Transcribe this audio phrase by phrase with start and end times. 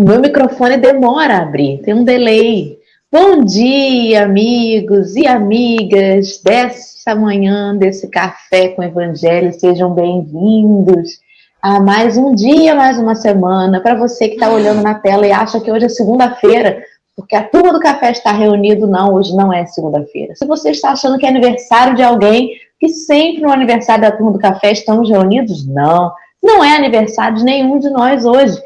[0.00, 2.78] O meu microfone demora a abrir, tem um delay.
[3.12, 9.52] Bom dia, amigos e amigas dessa manhã, desse café com Evangelho.
[9.52, 11.20] Sejam bem-vindos
[11.60, 13.78] a mais um dia, mais uma semana.
[13.82, 16.82] Para você que está olhando na tela e acha que hoje é segunda-feira,
[17.14, 20.34] porque a turma do café está reunido, não, hoje não é segunda-feira.
[20.34, 24.32] Se você está achando que é aniversário de alguém, que sempre no aniversário da turma
[24.32, 26.10] do café estamos reunidos, não,
[26.42, 28.58] não é aniversário de nenhum de nós hoje.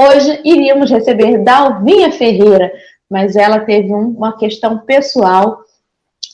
[0.00, 2.70] Hoje iríamos receber Dalvinha Ferreira,
[3.10, 5.58] mas ela teve um, uma questão pessoal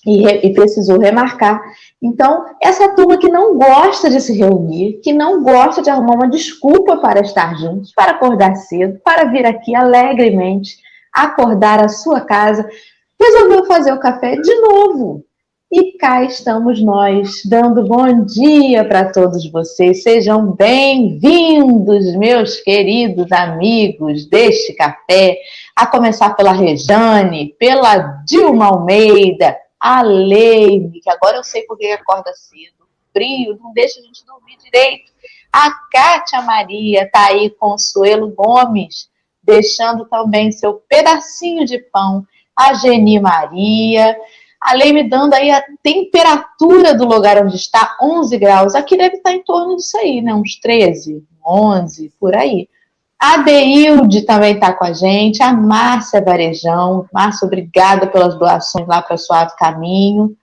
[0.07, 1.63] e, e, precisou remarcar.
[2.03, 6.29] Então, essa turma que não gosta de se reunir, que não gosta de arrumar uma
[6.29, 10.77] desculpa para estar juntos, para acordar cedo, para vir aqui alegremente
[11.11, 12.69] acordar a sua casa,
[13.19, 15.25] resolveu fazer o café de novo.
[15.77, 20.05] E cá estamos nós, dando bom dia para todos vocês.
[20.05, 25.37] Sejam bem-vindos, meus queridos amigos deste café.
[25.75, 32.33] A começar pela Rejane, pela Dilma Almeida, a Leime, que agora eu sei porque acorda
[32.35, 35.11] cedo, frio, não deixa a gente dormir direito.
[35.53, 39.09] A Kátia Maria está aí, Consuelo Gomes,
[39.43, 42.25] deixando também seu pedacinho de pão.
[42.57, 44.17] A Geni Maria,
[44.65, 48.75] a lei me dando aí a temperatura do lugar onde está, 11 graus.
[48.75, 50.35] Aqui deve estar em torno disso aí, né?
[50.35, 52.67] Uns 13, 11, por aí.
[53.21, 57.07] A Deilde também está com a gente, a Márcia Varejão.
[57.13, 60.35] Márcia, obrigada pelas doações lá para Suave Caminho.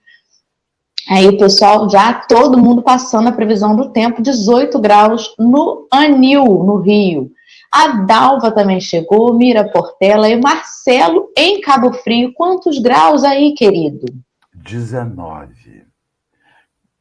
[1.08, 6.76] Aí, pessoal, já todo mundo passando a previsão do tempo, 18 graus no Anil, no
[6.76, 7.32] Rio.
[7.72, 12.34] A Dalva também chegou, Mira Portela e Marcelo em Cabo Frio.
[12.34, 14.04] Quantos graus aí, querido?
[14.54, 15.86] 19.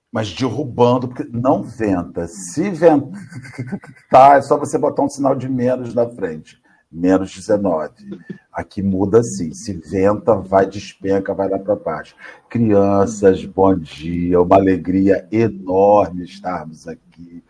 [0.09, 2.25] Mas derrubando, porque não venta.
[2.25, 6.61] Se ventar, é só você botar um sinal de menos na frente.
[6.89, 8.21] Menos 19.
[8.51, 9.53] Aqui muda assim.
[9.53, 12.15] Se venta, vai, despenca, vai lá para baixo.
[12.49, 14.41] Crianças, bom dia.
[14.41, 17.43] Uma alegria enorme estarmos aqui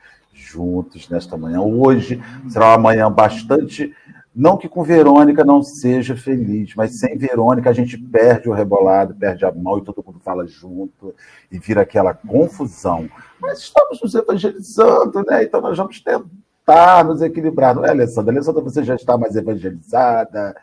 [0.51, 1.61] juntos nesta manhã.
[1.61, 3.95] Hoje será uma manhã bastante.
[4.33, 9.13] Não que com Verônica não seja feliz, mas sem Verônica a gente perde o rebolado,
[9.13, 11.13] perde a mão e todo mundo fala junto
[11.51, 13.09] e vira aquela confusão.
[13.39, 15.43] Mas estamos nos evangelizando, né?
[15.43, 17.75] Então nós vamos tentar nos equilibrar.
[17.75, 18.31] Não é, Alessandra?
[18.31, 20.55] Alessandra, você já está mais evangelizada?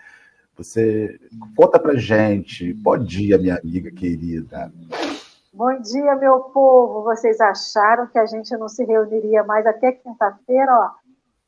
[0.57, 1.21] Você
[1.55, 2.73] conta pra gente.
[2.73, 4.73] Bom dia, minha amiga querida.
[5.59, 7.03] Bom dia, meu povo.
[7.03, 10.73] Vocês acharam que a gente não se reuniria mais até quinta-feira?
[10.73, 10.91] Ó,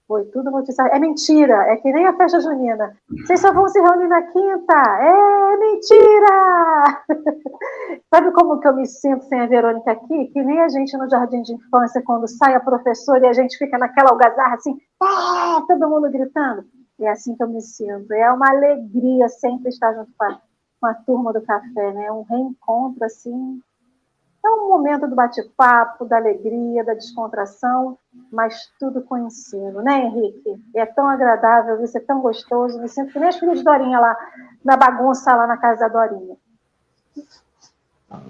[0.09, 0.82] foi tudo notícia.
[0.88, 2.97] É mentira, é que nem a festa junina.
[3.09, 4.75] Vocês só vão se reunir na quinta.
[4.75, 7.04] É mentira!
[8.12, 10.27] Sabe como que eu me sinto sem a Verônica aqui?
[10.32, 13.56] Que nem a gente no jardim de infância, quando sai a professora e a gente
[13.56, 16.65] fica naquela algazarra assim, ah, todo mundo gritando.
[17.00, 18.12] É assim que eu me sinto.
[18.12, 20.41] É uma alegria sempre estar junto com a,
[20.81, 22.10] com a turma do café, né?
[22.10, 23.62] Um reencontro assim
[24.43, 27.99] é um momento do bate-papo, da alegria, da descontração,
[28.33, 30.59] mas tudo com ensino, né, Henrique?
[30.75, 32.81] É tão agradável, isso é tão gostoso.
[32.81, 34.17] Me sinto que nem as filhas de Dorinha lá,
[34.65, 36.37] na bagunça lá na casa da Dorinha.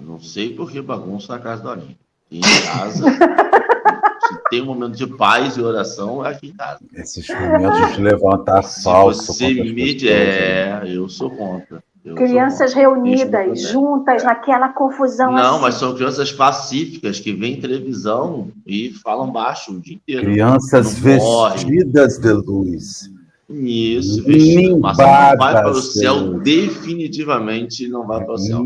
[0.01, 1.97] Não sei por que bagunça na casa da Dorinha.
[2.29, 3.05] Em casa,
[4.27, 6.79] se tem um momento de paz e oração, é aqui em casa.
[6.93, 9.33] Esses momentos de levantar falso.
[9.33, 11.83] Se você me é, eu sou contra.
[12.03, 15.31] Eu crianças reunidas, juntas, naquela confusão.
[15.33, 15.61] Não, assim.
[15.61, 20.23] mas são crianças pacíficas que veem televisão e falam baixo o dia inteiro.
[20.23, 23.09] Crianças vestidas de luz.
[23.47, 24.79] Isso, vestidas.
[24.79, 28.63] Marcelo não vai para o céu, definitivamente não vai para o céu.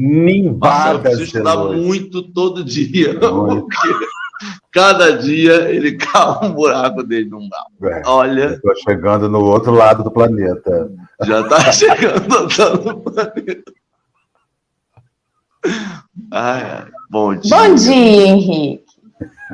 [0.57, 3.19] Marcelo precisa estudar muito todo dia.
[3.19, 4.05] Porque
[4.71, 7.67] cada dia ele cava um buraco dele num umbral.
[7.83, 8.53] É, Olha.
[8.55, 10.91] Estou chegando no outro lado do planeta.
[11.23, 13.73] Já está chegando no outro lado do planeta.
[16.31, 17.57] Ai, bom dia.
[17.57, 18.85] Bom dia, Henrique.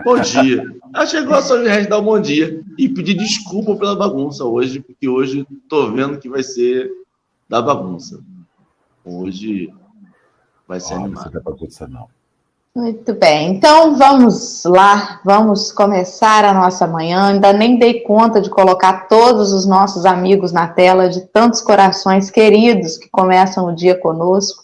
[0.03, 0.63] Bom dia.
[0.93, 4.81] Ah, chegou a Sônia Reis dar um bom dia e pedir desculpa pela bagunça hoje,
[4.81, 6.89] porque hoje estou vendo que vai ser
[7.47, 8.21] da bagunça.
[9.03, 9.73] Hoje
[10.67, 11.31] vai ser oh, animado.
[11.31, 12.07] Não é bagunça, não.
[12.73, 17.33] Muito bem, então vamos lá, vamos começar a nossa manhã.
[17.33, 22.31] Ainda nem dei conta de colocar todos os nossos amigos na tela, de tantos corações
[22.31, 24.63] queridos que começam o dia conosco.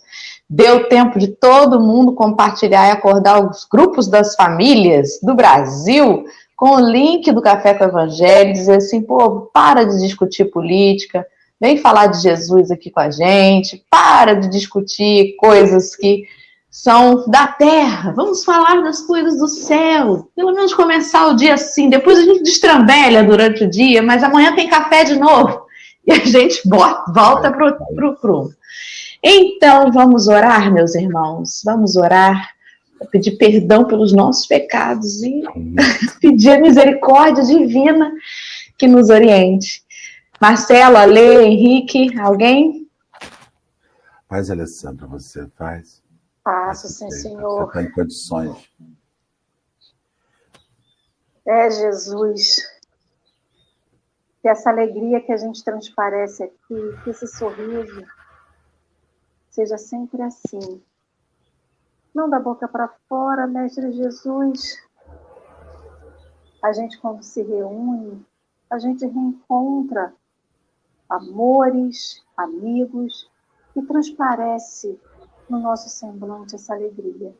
[0.49, 6.23] Deu tempo de todo mundo compartilhar e acordar os grupos das famílias do Brasil
[6.55, 11.27] com o link do Café com o Evangelho, dizer assim: povo, para de discutir política,
[11.59, 16.23] vem falar de Jesus aqui com a gente, para de discutir coisas que
[16.77, 18.11] são da terra.
[18.11, 20.29] Vamos falar das coisas do céu.
[20.35, 21.89] Pelo menos começar o dia assim.
[21.89, 25.65] Depois a gente destrambelha durante o dia, mas amanhã tem café de novo.
[26.05, 28.51] e a gente volta para o prumo.
[29.23, 32.51] Então, vamos orar, meus irmãos, vamos orar,
[33.11, 35.41] pedir perdão pelos nossos pecados e
[36.21, 38.11] pedir a misericórdia divina
[38.77, 39.81] que nos oriente.
[40.39, 42.87] Marcelo, Ale, Henrique, alguém?
[44.29, 46.05] Faz, Alessandra, você faz.
[46.47, 47.65] Faço, sim, senhor.
[47.65, 48.71] Você está em condições.
[51.45, 52.65] É, Jesus.
[54.41, 58.01] Que essa alegria que a gente transparece aqui, que esse sorriso
[59.49, 60.81] seja sempre assim.
[62.15, 64.81] Não da boca para fora, Mestre Jesus.
[66.63, 68.25] A gente, quando se reúne,
[68.69, 70.13] a gente reencontra
[71.09, 73.29] amores, amigos,
[73.75, 74.97] e transparece
[75.49, 77.35] no nosso semblante essa alegria.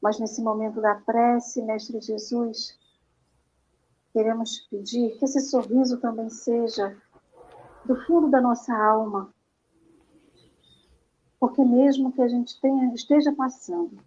[0.00, 2.78] Mas nesse momento da prece, Mestre Jesus,
[4.12, 6.96] queremos pedir que esse sorriso também seja
[7.84, 9.32] do fundo da nossa alma,
[11.38, 13.98] porque mesmo que a gente tenha, esteja passando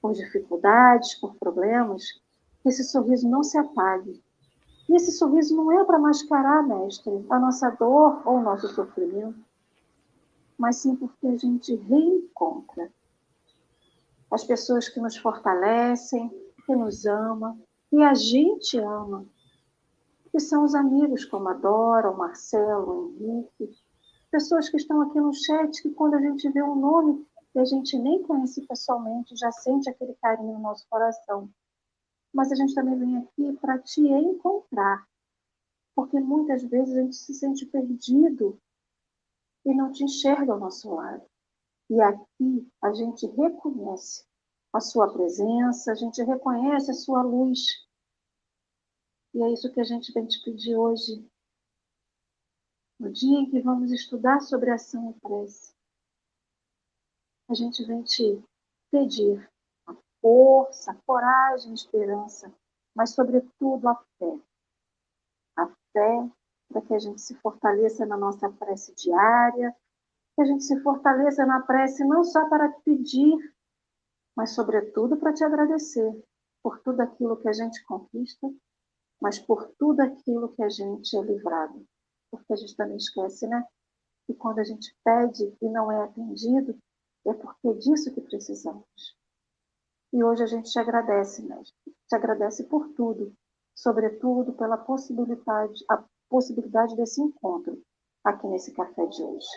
[0.00, 2.20] por dificuldades, por problemas,
[2.64, 4.22] esse sorriso não se apague.
[4.88, 9.38] E esse sorriso não é para mascarar, mestre, a nossa dor ou o nosso sofrimento,
[10.58, 12.92] mas sim porque a gente reencontra
[14.30, 16.28] as pessoas que nos fortalecem,
[16.66, 17.58] que nos amam,
[17.88, 19.24] que a gente ama,
[20.30, 23.74] que são os amigos como a Dora, o Marcelo, o Henrique,
[24.30, 27.64] pessoas que estão aqui no chat, que quando a gente vê um nome que a
[27.64, 31.48] gente nem conhece pessoalmente, já sente aquele carinho no nosso coração.
[32.34, 35.06] Mas a gente também vem aqui para te encontrar,
[35.94, 38.60] porque muitas vezes a gente se sente perdido
[39.64, 41.24] e não te enxerga ao nosso lado.
[41.90, 44.26] E aqui a gente reconhece
[44.72, 47.60] a sua presença, a gente reconhece a sua luz.
[49.34, 51.26] E é isso que a gente vem te pedir hoje.
[52.98, 55.72] No dia em que vamos estudar sobre ação e prece,
[57.48, 58.42] a gente vem te
[58.90, 59.48] pedir
[59.86, 62.52] a força, a coragem, a esperança,
[62.94, 64.40] mas, sobretudo, a fé.
[65.56, 66.30] A fé
[66.68, 69.74] para que a gente se fortaleça na nossa prece diária,
[70.34, 73.36] que a gente se fortaleça na prece não só para pedir,
[74.36, 76.24] mas, sobretudo, para te agradecer
[76.62, 78.48] por tudo aquilo que a gente conquista,
[79.20, 81.84] mas por tudo aquilo que a gente é livrado.
[82.30, 83.66] Porque a gente também esquece, né?
[84.26, 86.78] Que quando a gente pede e não é atendido,
[87.26, 89.16] é porque é disso que precisamos.
[90.12, 91.74] E hoje a gente te agradece, mestre.
[92.06, 93.34] Te agradece por tudo,
[93.74, 97.82] sobretudo pela possibilidade, a possibilidade desse encontro
[98.24, 99.48] aqui nesse café de hoje.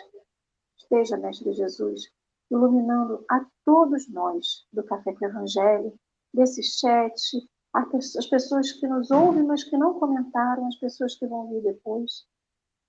[0.76, 2.10] Esteja, Mestre Jesus,
[2.50, 5.98] iluminando a todos nós do Café com Evangelho,
[6.34, 11.48] desse chat, as pessoas que nos ouvem, mas que não comentaram, as pessoas que vão
[11.48, 12.26] vir depois.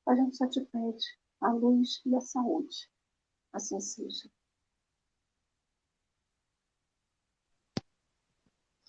[0.06, 1.06] A gente só te pede
[1.39, 2.89] a luz e a saúde.
[3.53, 4.29] Assim seja.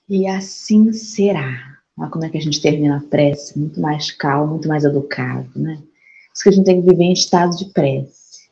[0.08, 1.83] E assim será.
[1.96, 5.48] Olha como é que a gente termina a prece, muito mais calmo, muito mais educado,
[5.54, 5.78] né?
[6.32, 8.48] Isso que a gente tem que viver em estado de prece.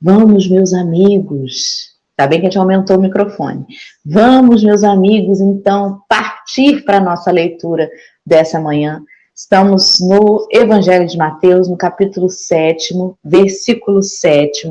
[0.00, 1.96] Vamos, meus amigos.
[2.14, 3.64] Tá bem que a gente aumentou o microfone.
[4.04, 7.90] Vamos, meus amigos, então, partir para a nossa leitura
[8.24, 9.02] dessa manhã.
[9.34, 14.70] Estamos no Evangelho de Mateus, no capítulo 7, versículo 7.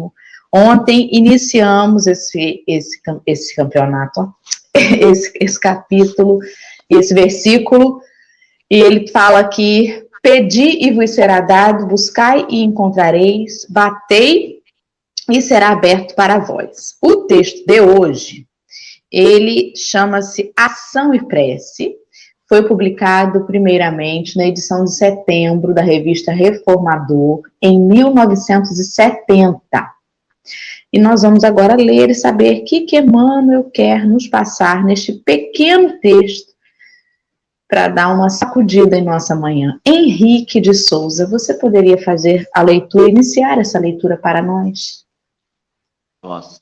[0.51, 4.33] Ontem iniciamos esse, esse, esse campeonato,
[4.73, 6.39] esse, esse capítulo
[6.89, 8.01] esse versículo,
[8.69, 14.61] e ele fala que pedi e vos será dado, buscai e encontrareis, batei
[15.29, 16.95] e será aberto para vós.
[17.01, 18.47] O texto de hoje,
[19.11, 21.95] ele chama-se Ação e Prece,
[22.47, 29.59] foi publicado primeiramente na edição de setembro da revista Reformador, em 1970.
[30.93, 35.13] E nós vamos agora ler e saber o que, que Emmanuel quer nos passar neste
[35.13, 36.54] pequeno texto
[37.67, 39.79] para dar uma sacudida em nossa manhã.
[39.85, 45.05] Henrique de Souza, você poderia fazer a leitura, iniciar essa leitura para nós?
[46.21, 46.61] Posso.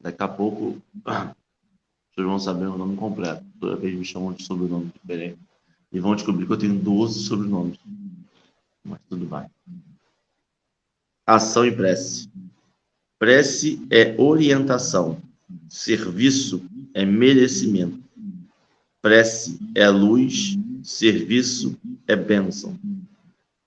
[0.00, 3.44] Daqui a pouco vocês vão saber o nome completo.
[3.60, 5.38] Toda vez me chamam de sobrenome diferente.
[5.92, 7.78] E vão descobrir que eu tenho 12 sobrenomes.
[8.84, 9.46] Mas tudo bem.
[11.26, 12.28] Ação e prece.
[13.18, 15.20] Prece é orientação.
[15.68, 16.64] Serviço
[16.94, 18.05] é merecimento.
[19.02, 21.76] Prece é luz, serviço
[22.06, 22.78] é bênção.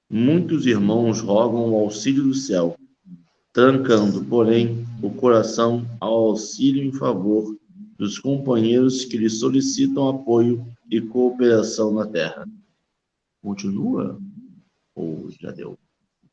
[0.09, 2.75] Muitos irmãos rogam o auxílio do céu,
[3.53, 7.55] trancando, porém, o coração ao auxílio em favor
[7.97, 12.47] dos companheiros que lhe solicitam apoio e cooperação na terra.
[13.43, 14.17] Continua?
[14.95, 15.77] Ou já deu?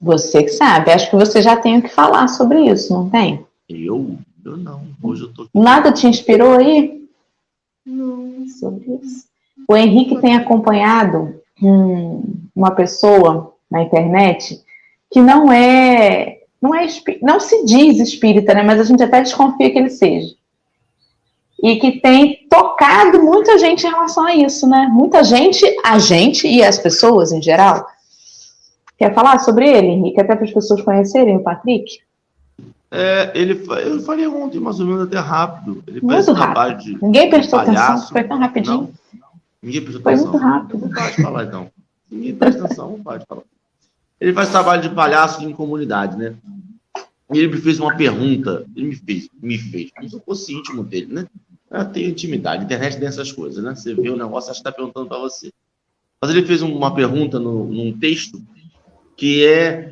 [0.01, 0.91] Você que sabe.
[0.91, 3.45] Acho que você já tem o que falar sobre isso, não tem?
[3.69, 4.19] Eu?
[4.45, 4.87] Eu não.
[5.03, 5.49] Hoje eu tô.
[5.53, 6.96] Nada te inspirou aí?
[8.59, 9.27] Sobre isso.
[9.69, 12.23] O Henrique tem acompanhado hum,
[12.55, 14.63] uma pessoa na internet
[15.11, 16.87] que não é, não é,
[17.23, 18.63] não se diz espírita, né?
[18.63, 20.35] Mas a gente até desconfia que ele seja.
[21.63, 24.89] E que tem tocado muita gente em relação a isso, né?
[24.91, 27.87] Muita gente, a gente e as pessoas em geral.
[28.99, 30.21] Quer falar sobre ele, Henrique?
[30.21, 31.99] Até para as pessoas conhecerem o Patrick?
[32.91, 35.83] É, ele, eu falei ontem, mais ou menos, até rápido.
[35.87, 36.85] Ele muito rápido.
[36.85, 38.77] De, Ninguém prestou atenção, foi tão rapidinho.
[38.77, 38.91] Não,
[39.63, 40.33] ninguém prestou foi atenção.
[40.33, 40.79] Foi muito rápido.
[40.79, 41.71] Não pode falar, então.
[42.11, 43.43] Ninguém presta atenção, não pode falar.
[44.21, 46.35] Ele faz trabalho de palhaço em comunidade, né?
[47.33, 48.65] E ele me fez uma pergunta.
[48.75, 49.91] Ele me fez, me fez.
[50.09, 51.27] Se eu fosse íntimo dele, né?
[51.71, 52.63] Eu tenho intimidade.
[52.63, 53.75] A internet tem essas coisas, né?
[53.75, 55.53] Você vê o negócio, acha que está perguntando para você.
[56.21, 58.41] Mas ele fez uma pergunta no, num texto
[59.17, 59.91] que é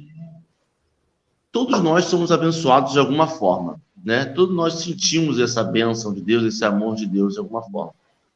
[1.54, 4.24] todos nós somos abençoados de alguma forma, né?
[4.24, 7.94] Todos nós sentimos essa bênção de Deus, esse amor de Deus de alguma forma.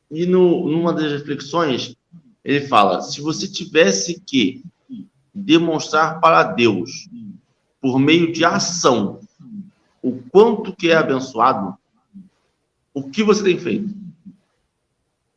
[0.09, 1.97] E no, numa das reflexões,
[2.45, 4.63] ele fala: se você tivesse que
[5.35, 7.09] demonstrar para Deus,
[7.81, 9.19] por meio de ação,
[10.01, 11.77] o quanto que é abençoado,
[12.95, 13.93] o que você tem feito?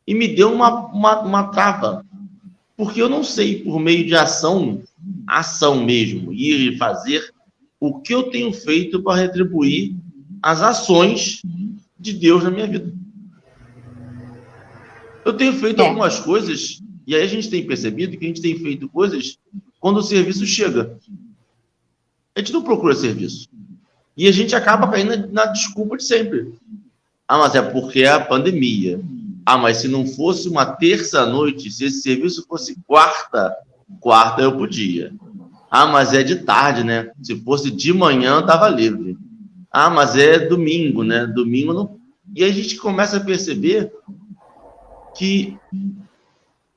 [0.05, 2.05] E me deu uma, uma, uma trava,
[2.77, 4.83] porque eu não sei, por meio de ação,
[5.25, 7.33] ação mesmo, ir e fazer,
[7.81, 9.95] o que eu tenho feito para retribuir
[10.39, 11.41] as ações
[11.99, 12.93] de Deus na minha vida.
[15.25, 15.87] Eu tenho feito é.
[15.87, 19.39] algumas coisas, e aí a gente tem percebido que a gente tem feito coisas
[19.79, 20.95] quando o serviço chega.
[22.35, 23.49] A gente não procura serviço.
[24.15, 26.53] E a gente acaba caindo na, desculpa de sempre.
[27.27, 29.01] Ah, mas é porque é a pandemia.
[29.43, 33.55] Ah, mas se não fosse uma terça-noite, se esse serviço fosse quarta,
[33.99, 35.11] quarta eu podia.
[35.73, 37.09] Ah, mas é de tarde, né?
[37.23, 39.17] Se fosse de manhã, tava livre.
[39.71, 41.25] Ah, mas é domingo, né?
[41.25, 41.97] Domingo não.
[42.35, 43.89] E a gente começa a perceber
[45.15, 45.57] que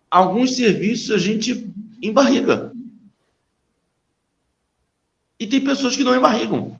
[0.09, 1.69] alguns serviços a gente
[2.01, 2.73] embarriga.
[5.41, 6.79] E tem pessoas que não embarrigam.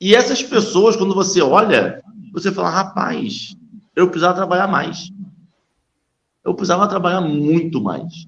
[0.00, 3.54] E essas pessoas, quando você olha, você fala, rapaz,
[3.94, 5.10] eu precisava trabalhar mais.
[6.42, 8.26] Eu precisava trabalhar muito mais.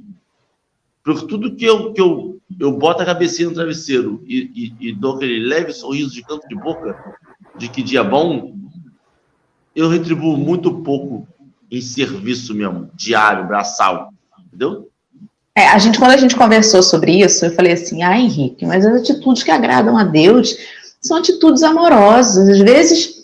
[1.15, 5.17] Tudo que eu, que eu, eu boto a cabecinha no travesseiro e, e, e dou
[5.17, 6.97] aquele leve sorriso de canto de boca,
[7.57, 8.55] de que dia bom,
[9.75, 11.27] eu retribuo muito pouco
[11.71, 14.13] em serviço mesmo, diário, braçal.
[14.47, 14.89] Entendeu?
[15.57, 18.87] É, a gente, quando a gente conversou sobre isso, eu falei assim, ah, Henrique, mas
[18.87, 20.57] as atitudes que agradam a Deus
[21.01, 22.49] são atitudes amorosas.
[22.49, 23.18] Às vezes,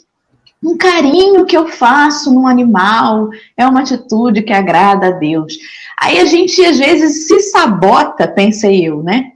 [0.65, 5.55] um carinho que eu faço num animal é uma atitude que agrada a Deus.
[6.01, 9.33] Aí a gente, às vezes, se sabota, pensei eu, né?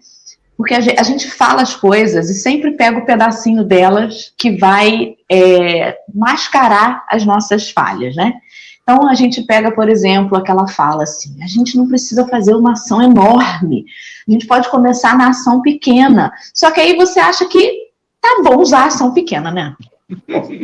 [0.56, 5.96] Porque a gente fala as coisas e sempre pega o pedacinho delas que vai é,
[6.12, 8.34] mascarar as nossas falhas, né?
[8.82, 12.72] Então a gente pega, por exemplo, aquela fala assim: a gente não precisa fazer uma
[12.72, 13.84] ação enorme,
[14.26, 16.32] a gente pode começar na ação pequena.
[16.52, 17.88] Só que aí você acha que
[18.20, 19.76] tá bom usar a ação pequena, né?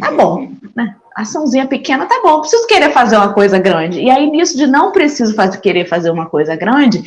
[0.01, 0.97] Tá bom, né?
[1.15, 4.01] Açãozinha pequena tá bom, preciso querer fazer uma coisa grande.
[4.01, 7.03] E aí, nisso de não preciso fazer, querer fazer uma coisa grande,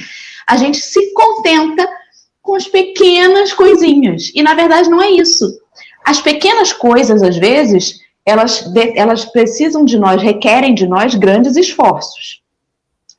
[0.48, 1.88] a gente se contenta
[2.42, 4.32] com as pequenas coisinhas.
[4.34, 5.60] E na verdade não é isso.
[6.06, 12.42] As pequenas coisas, às vezes, elas, elas precisam de nós, requerem de nós grandes esforços.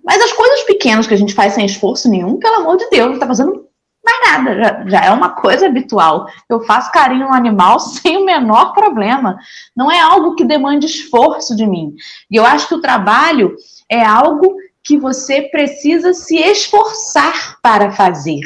[0.02, 3.08] Mas as coisas pequenas que a gente faz sem esforço nenhum, pelo amor de Deus,
[3.08, 3.67] não está fazendo
[4.04, 6.26] mais nada, já, já, é uma coisa habitual.
[6.48, 9.38] Eu faço carinho no animal sem o menor problema.
[9.76, 11.94] Não é algo que demande esforço de mim.
[12.30, 13.54] E eu acho que o trabalho
[13.90, 14.56] é algo
[14.88, 18.40] que você precisa se esforçar para fazer.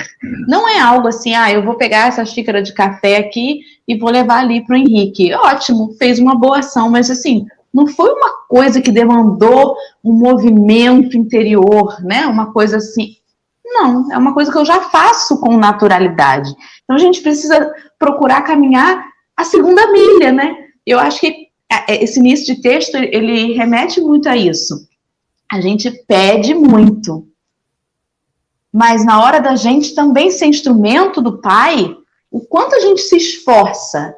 [0.49, 4.11] Não é algo assim, ah, eu vou pegar essa xícara de café aqui e vou
[4.11, 5.33] levar ali para o Henrique.
[5.33, 11.17] Ótimo, fez uma boa ação, mas assim, não foi uma coisa que demandou um movimento
[11.17, 12.27] interior, né?
[12.27, 13.17] Uma coisa assim.
[13.65, 16.51] Não, é uma coisa que eu já faço com naturalidade.
[16.85, 19.05] Então a gente precisa procurar caminhar
[19.37, 20.55] a segunda milha, né?
[20.87, 24.75] Eu acho que é, é, esse início de texto ele remete muito a isso
[25.53, 27.29] a gente pede muito.
[28.73, 31.95] Mas na hora da gente também ser instrumento do Pai,
[32.31, 34.15] o quanto a gente se esforça,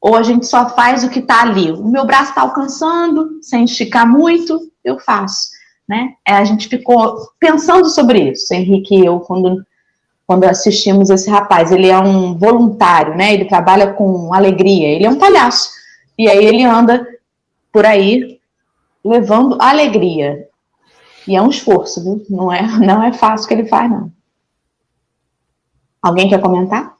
[0.00, 1.70] ou a gente só faz o que está ali.
[1.70, 5.50] O meu braço está alcançando, sem esticar muito, eu faço.
[5.90, 6.14] Né?
[6.24, 9.66] É, a gente ficou pensando sobre isso, Henrique e eu, quando,
[10.24, 11.72] quando assistimos esse rapaz.
[11.72, 13.34] Ele é um voluntário, né?
[13.34, 15.68] ele trabalha com alegria, ele é um palhaço.
[16.16, 17.04] E aí ele anda
[17.72, 18.38] por aí
[19.04, 20.46] levando alegria.
[21.26, 22.24] E é um esforço, viu?
[22.30, 24.12] Não é, não é fácil que ele faz, não.
[26.00, 26.96] Alguém quer comentar?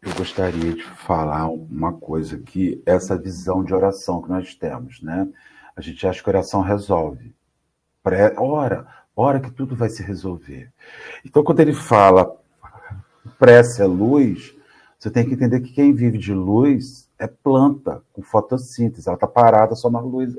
[0.00, 5.26] Eu gostaria de falar uma coisa que essa visão de oração que nós temos, né?
[5.74, 7.34] A gente acha que oração resolve.
[8.36, 10.70] Ora, ora que tudo vai se resolver.
[11.24, 12.36] Então, quando ele fala
[13.38, 14.54] prece é luz,
[14.98, 19.08] você tem que entender que quem vive de luz é planta, com fotossíntese.
[19.08, 20.34] Ela está parada só na luz.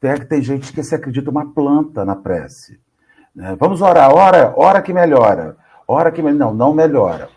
[0.00, 2.80] Tem, tem gente que se acredita uma planta na prece.
[3.34, 3.56] Né?
[3.58, 5.56] Vamos orar, ora, ora que melhora.
[5.90, 7.30] Ora que não, não melhora.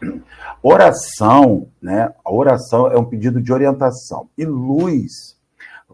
[0.61, 2.13] Oração, né?
[2.23, 4.29] A oração é um pedido de orientação.
[4.37, 5.37] E luz,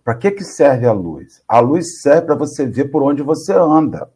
[0.08, 1.44] para que que serve a luz?
[1.46, 4.10] A luz serve para você ver por onde você anda.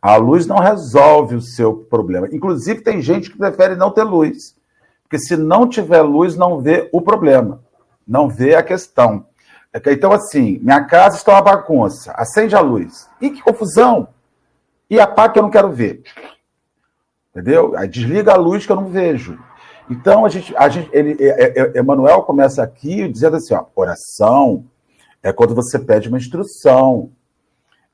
[0.00, 2.28] A luz não resolve o seu problema.
[2.30, 4.54] Inclusive tem gente que prefere não ter luz,
[5.02, 7.60] porque se não tiver luz não vê o problema,
[8.06, 9.26] não vê a questão.
[9.84, 12.12] Então assim, minha casa está uma bagunça.
[12.12, 13.10] Acende a luz.
[13.20, 14.06] E que confusão!
[14.88, 16.04] E apaga que eu não quero ver.
[17.32, 17.74] Entendeu?
[17.90, 19.40] Desliga a luz que eu não vejo.
[19.90, 24.64] Então, a gente, a gente, ele, é, é, Emmanuel começa aqui dizendo assim: ó, oração
[25.24, 27.10] é quando você pede uma instrução,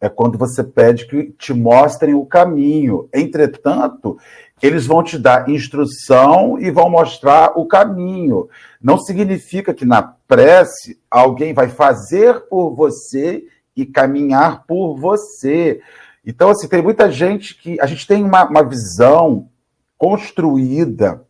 [0.01, 3.09] é quando você pede que te mostrem o caminho.
[3.15, 4.19] Entretanto,
[4.61, 8.49] eles vão te dar instrução e vão mostrar o caminho.
[8.83, 13.45] Não significa que na prece alguém vai fazer por você
[13.77, 15.81] e caminhar por você.
[16.27, 17.81] Então, assim, tem muita gente que.
[17.81, 19.49] A gente tem uma, uma visão
[19.97, 21.25] construída,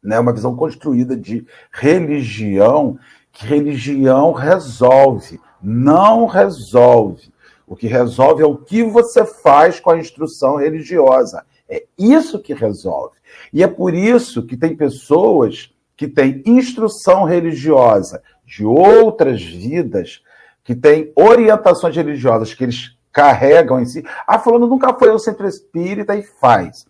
[0.00, 2.96] né, uma visão construída de religião,
[3.36, 5.38] que religião resolve.
[5.62, 7.30] Não resolve.
[7.66, 11.44] O que resolve é o que você faz com a instrução religiosa.
[11.68, 13.16] É isso que resolve.
[13.52, 20.22] E é por isso que tem pessoas que têm instrução religiosa de outras vidas,
[20.64, 24.04] que têm orientações religiosas que eles carregam em si.
[24.26, 26.86] Ah, fulano nunca foi ao centro espírita e faz.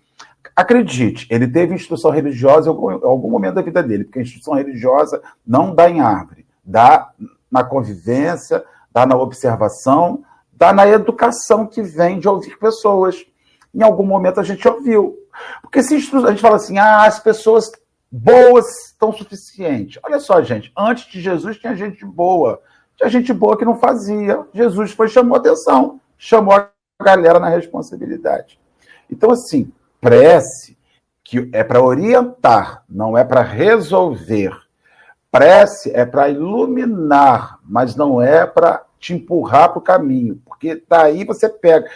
[0.56, 4.54] Acredite, ele teve instrução religiosa em algum, algum momento da vida dele, porque a instrução
[4.54, 7.10] religiosa não dá em árvore, dá
[7.50, 13.26] na convivência, dá na observação, dá na educação que vem de ouvir pessoas.
[13.74, 15.14] Em algum momento a gente ouviu.
[15.60, 17.70] Porque se a gente fala assim, ah, as pessoas
[18.10, 20.00] boas estão suficientes.
[20.02, 22.62] Olha só, gente, antes de Jesus tinha gente boa.
[22.96, 24.46] Tinha gente boa que não fazia.
[24.54, 26.70] Jesus foi chamou atenção chamou a
[27.02, 28.58] galera na responsabilidade.
[29.10, 30.76] Então, assim, prece,
[31.22, 34.52] que é para orientar, não é para resolver.
[35.30, 41.24] Prece é para iluminar, mas não é para te empurrar para o caminho, porque daí
[41.24, 41.88] você pega.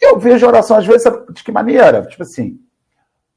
[0.00, 2.02] Eu vejo oração, às vezes, de que maneira?
[2.02, 2.60] Tipo assim,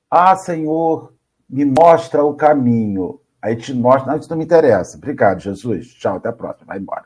[0.10, 1.14] ah, Senhor,
[1.50, 3.20] me mostra o caminho.
[3.42, 4.98] Aí te mostra, não, isso não me interessa.
[4.98, 5.94] Obrigado, Jesus.
[5.96, 6.68] Tchau, até a próxima.
[6.68, 7.06] Vai embora.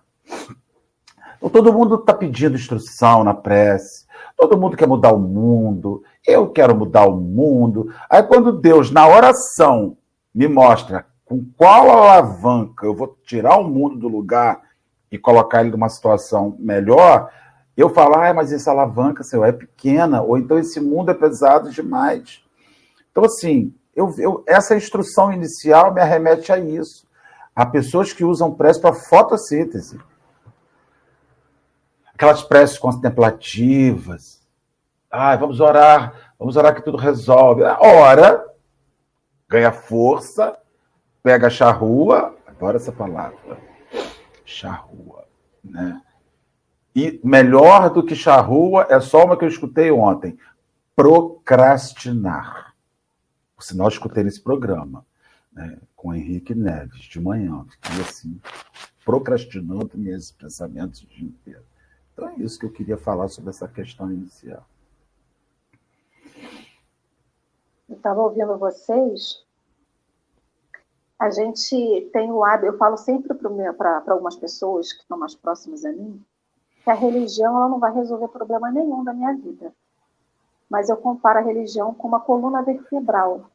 [1.38, 4.05] Então, todo mundo está pedindo instrução na prece,
[4.36, 7.93] todo mundo quer mudar o mundo, eu quero mudar o mundo.
[8.10, 9.98] Aí, quando Deus, na oração,
[10.34, 14.62] me mostra com qual alavanca eu vou tirar o mundo do lugar
[15.12, 17.32] e colocar ele numa situação melhor,
[17.76, 21.69] eu falo, ah, mas essa alavanca, Senhor, é pequena, ou então esse mundo é pesado
[21.71, 22.43] demais.
[23.12, 27.06] Então, assim, eu, eu, essa instrução inicial me arremete a isso.
[27.56, 29.98] Há pessoas que usam prece para fotossíntese
[32.15, 34.41] aquelas preces contemplativas.
[35.12, 37.62] Ai, vamos orar, vamos orar que tudo resolve.
[37.63, 38.43] Ora,
[39.47, 40.58] ganha força,
[41.21, 43.60] pega a charrua, adoro essa palavra,
[44.43, 45.25] charrua,
[45.63, 46.01] né?
[46.95, 50.38] E melhor do que charrua é só uma que eu escutei ontem,
[50.95, 52.73] procrastinar.
[53.54, 55.06] Por sinal, eu escutei nesse programa,
[55.51, 57.65] né, com Henrique Neves, de manhã.
[57.69, 58.39] Fiquei assim,
[59.04, 61.63] procrastinando meus pensamentos o dia inteiro.
[62.15, 64.65] Então é isso que eu queria falar sobre essa questão inicial.
[67.89, 69.43] Eu estava ouvindo vocês.
[71.19, 73.34] A gente tem o hábito, eu falo sempre
[73.78, 76.23] para algumas pessoas que estão mais próximas a mim,
[76.84, 79.73] que a religião ela não vai resolver problema nenhum da minha vida.
[80.69, 83.49] Mas eu comparo a religião com uma coluna vertebral.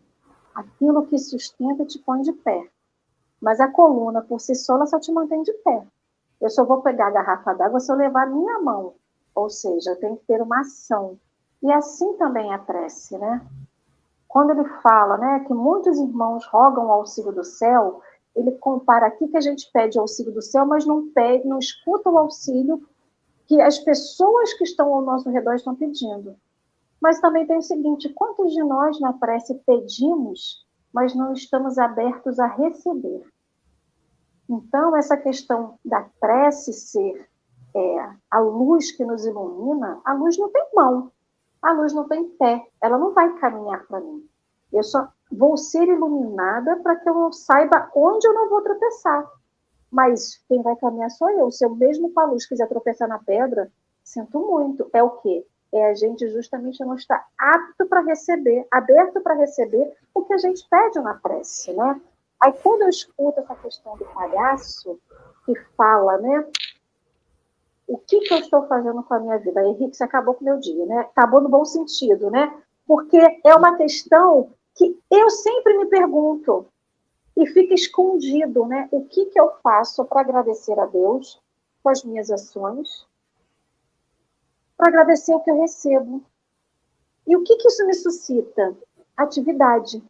[0.55, 2.69] Aquilo que sustenta te põe de pé.
[3.41, 5.87] Mas a coluna, por si só, ela só te mantém de pé.
[6.41, 8.95] Eu só vou pegar a garrafa d'água se eu levar a minha mão.
[9.35, 11.19] Ou seja, eu tenho que ter uma ação.
[11.63, 13.47] E assim também a prece, né?
[14.27, 18.01] Quando ele fala né, que muitos irmãos rogam o auxílio do céu,
[18.35, 22.09] ele compara aqui que a gente pede auxílio do céu, mas não pede, não escuta
[22.09, 22.81] o auxílio
[23.47, 26.37] que as pessoas que estão ao nosso redor estão pedindo.
[27.03, 32.39] Mas também tem o seguinte: quantos de nós na prece pedimos, mas não estamos abertos
[32.39, 33.25] a receber?
[34.51, 37.29] Então, essa questão da prece ser
[37.73, 41.13] é, a luz que nos ilumina, a luz não tem mão,
[41.63, 44.29] a luz não tem pé, ela não vai caminhar para mim.
[44.73, 49.25] Eu só vou ser iluminada para que eu saiba onde eu não vou tropeçar.
[49.89, 51.51] Mas quem vai caminhar sou eu.
[51.53, 53.71] Se eu mesmo Palus quiser tropeçar na pedra,
[54.03, 54.91] sinto muito.
[54.93, 55.47] É o quê?
[55.73, 60.39] É a gente justamente não estar apto para receber, aberto para receber o que a
[60.39, 62.01] gente pede na prece, né?
[62.41, 64.99] Aí quando eu escuto essa questão do palhaço,
[65.45, 66.47] que fala, né?
[67.87, 69.63] O que, que eu estou fazendo com a minha vida?
[69.63, 71.01] Henrique, você acabou com o meu dia, né?
[71.01, 72.63] Acabou no bom sentido, né?
[72.87, 76.67] Porque é uma questão que eu sempre me pergunto
[77.37, 78.89] e fica escondido, né?
[78.91, 81.41] O que, que eu faço para agradecer a Deus
[81.83, 83.07] com as minhas ações,
[84.77, 86.23] para agradecer o que eu recebo.
[87.27, 88.77] E o que, que isso me suscita?
[89.17, 90.03] Atividade.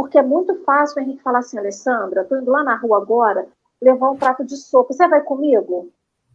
[0.00, 3.46] Porque é muito fácil o Henrique falar assim, Alessandra, estou indo lá na rua agora
[3.82, 4.94] levar um prato de sopa.
[4.94, 5.90] Você vai comigo?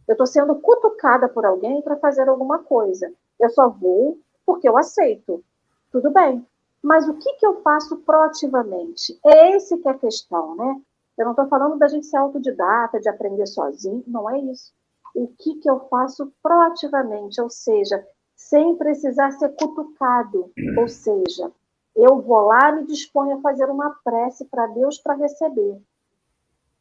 [0.06, 3.12] Eu estou sendo cutucada por alguém para fazer alguma coisa.
[3.40, 5.42] Eu só vou porque eu aceito.
[5.90, 6.46] Tudo bem.
[6.80, 9.18] Mas o que, que eu faço proativamente?
[9.26, 10.80] É esse que é a questão, né?
[11.18, 14.72] Eu não estou falando da gente ser autodidata, de aprender sozinho, não é isso.
[15.12, 21.50] O que, que eu faço proativamente, ou seja, sem precisar ser cutucado, ou seja,
[21.96, 25.80] eu vou lá me disponho a fazer uma prece para Deus para receber.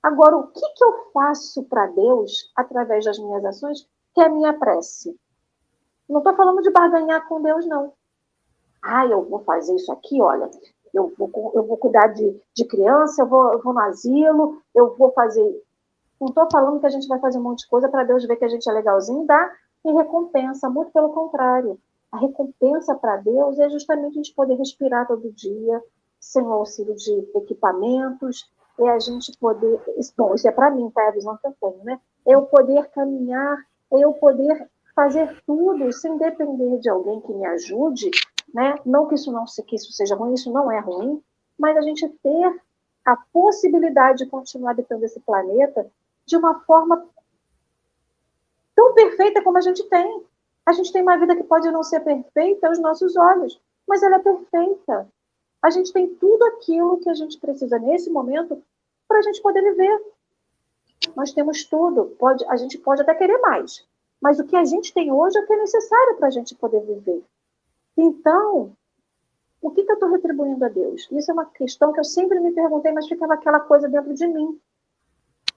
[0.04, 4.30] Agora, o que, que eu faço para Deus através das minhas ações, que é a
[4.30, 5.18] minha prece?
[6.08, 7.94] Não estou falando de barganhar com Deus, não
[8.86, 10.50] ah, eu vou fazer isso aqui, olha,
[10.94, 14.96] eu vou, eu vou cuidar de, de criança, eu vou, eu vou no asilo, eu
[14.96, 15.64] vou fazer.
[16.22, 18.36] Não estou falando que a gente vai fazer um monte de coisa para Deus ver
[18.36, 19.52] que a gente é legalzinho e dar
[19.84, 21.80] em recompensa, muito pelo contrário.
[22.16, 25.84] A recompensa para Deus é justamente a gente poder respirar todo dia,
[26.18, 28.50] sem o auxílio de equipamentos,
[28.80, 29.82] é a gente poder.
[30.18, 31.04] Bom, isso é para mim, tá?
[31.04, 32.00] É a visão que eu tenho, né?
[32.26, 33.58] É eu poder caminhar,
[33.92, 38.10] é eu poder fazer tudo sem depender de alguém que me ajude,
[38.54, 38.76] né?
[38.86, 41.22] Não que isso não que isso seja ruim, isso não é ruim,
[41.60, 42.62] mas a gente ter
[43.04, 45.86] a possibilidade de continuar habitando esse planeta
[46.26, 47.06] de uma forma
[48.74, 50.24] tão perfeita como a gente tem.
[50.66, 54.16] A gente tem uma vida que pode não ser perfeita aos nossos olhos, mas ela
[54.16, 55.08] é perfeita.
[55.62, 58.62] A gente tem tudo aquilo que a gente precisa nesse momento
[59.08, 60.00] para a gente poder viver.
[61.16, 62.16] Nós temos tudo.
[62.18, 63.86] Pode, a gente pode até querer mais,
[64.22, 66.56] mas o que a gente tem hoje é o que é necessário para a gente
[66.56, 67.24] poder viver.
[67.98, 68.76] Então,
[69.62, 71.08] o que, que eu estou retribuindo a Deus?
[71.12, 74.28] Isso é uma questão que eu sempre me perguntei, mas ficava aquela coisa dentro de
[74.28, 74.60] mim.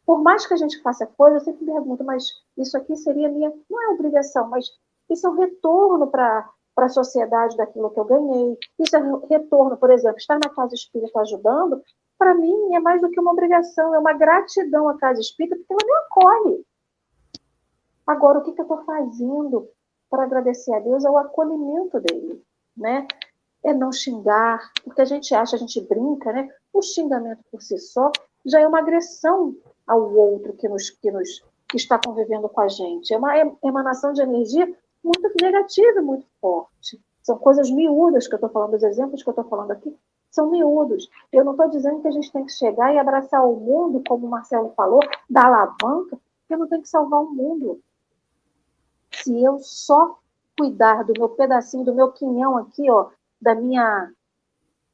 [0.04, 3.28] Por mais que a gente faça coisa, eu sempre me pergunto, mas isso aqui seria
[3.28, 3.52] minha.
[3.68, 4.70] Não é obrigação, mas
[5.10, 8.56] isso é um retorno para para a sociedade daquilo que eu ganhei.
[8.78, 11.82] Isso é retorno, por exemplo, estar na casa espírita ajudando,
[12.16, 15.72] para mim é mais do que uma obrigação, é uma gratidão à casa espírita, porque
[15.72, 16.66] ela me acolhe.
[18.06, 19.68] Agora, o que, que eu estou fazendo
[20.10, 22.40] para agradecer a Deus é o acolhimento dele,
[22.76, 23.06] né?
[23.64, 26.48] É não xingar, porque a gente acha, a gente brinca, né?
[26.72, 28.10] O xingamento por si só
[28.46, 29.54] já é uma agressão
[29.86, 33.12] ao outro que nos que nos que está convivendo com a gente.
[33.12, 37.00] É uma emanação de energia muito negativa e muito forte.
[37.22, 39.94] São coisas miúdas que eu estou falando, os exemplos que eu estou falando aqui
[40.30, 41.08] são miúdos.
[41.32, 44.26] Eu não estou dizendo que a gente tem que chegar e abraçar o mundo, como
[44.26, 47.80] o Marcelo falou, da alavanca, que eu não tenho que salvar o mundo
[49.22, 50.18] se eu só
[50.56, 54.12] cuidar do meu pedacinho, do meu quinhão aqui, ó, da minha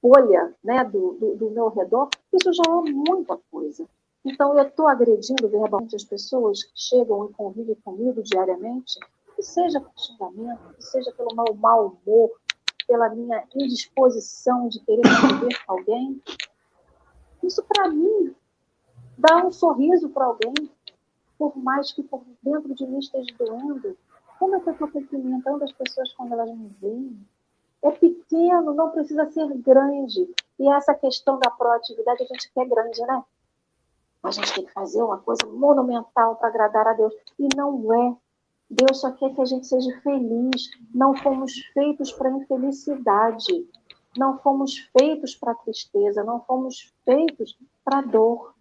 [0.02, 3.86] bolha, né, do, do, do meu redor, isso já é muita coisa.
[4.24, 8.98] Então, eu estou agredindo verbalmente as pessoas que chegam e convivem comigo diariamente,
[9.44, 12.30] seja por xingamento, que seja pelo meu mau humor,
[12.86, 16.22] pela minha indisposição de querer conviver com alguém.
[17.42, 18.34] Isso, para mim,
[19.16, 20.54] dá um sorriso para alguém,
[21.38, 23.96] por mais que por dentro de mim esteja doendo,
[24.38, 27.26] como é que eu estou cumprimentando as pessoas quando elas me veem?
[27.82, 30.28] É pequeno, não precisa ser grande.
[30.58, 33.22] E essa questão da proatividade, a gente quer grande, né?
[34.22, 37.12] A gente tem que fazer uma coisa monumental para agradar a Deus.
[37.38, 38.16] E não é.
[38.74, 40.70] Deus só quer que a gente seja feliz.
[40.94, 43.68] Não fomos feitos para infelicidade.
[44.16, 46.24] Não fomos feitos para tristeza.
[46.24, 48.54] Não fomos feitos para dor.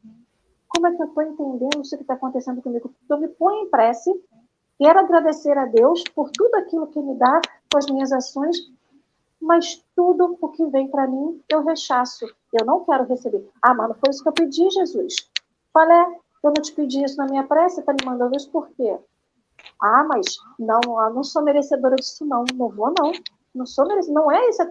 [0.67, 2.91] Como é que eu estou entendendo isso que está acontecendo comigo?
[3.08, 4.12] Eu me ponho em prece,
[4.80, 7.39] quero agradecer a Deus por tudo aquilo que me dá
[7.71, 8.58] com as minhas ações,
[9.39, 12.26] mas tudo o que vem para mim eu rechaço.
[12.52, 13.47] Eu não quero receber.
[13.62, 15.15] Ah, mas não foi isso que eu pedi, Jesus.
[15.71, 16.17] Qual é?
[16.43, 18.97] Eu não te pedi isso na minha prece, está me mandando isso por quê?
[19.82, 22.43] Ah, mas não, eu não sou merecedora disso, não.
[22.56, 23.12] Não vou, não.
[23.54, 24.26] Não sou merecedora.
[24.26, 24.63] Não é isso.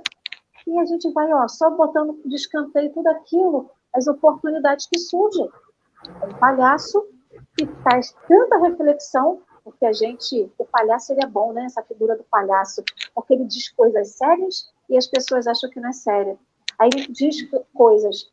[0.67, 5.49] E a gente vai, ó, só botando de escanteio tudo aquilo, as oportunidades que surgem
[6.25, 7.05] um palhaço
[7.57, 11.65] que faz tanta reflexão, porque a gente, o palhaço ele é bom, né?
[11.65, 12.83] Essa figura do palhaço,
[13.15, 16.39] porque ele diz coisas sérias e as pessoas acham que não é séria.
[16.79, 17.37] Aí diz
[17.75, 18.31] coisas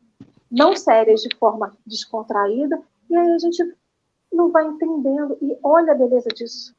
[0.50, 3.76] não sérias de forma descontraída, e aí a gente
[4.32, 5.38] não vai entendendo.
[5.42, 6.76] E olha a beleza disso.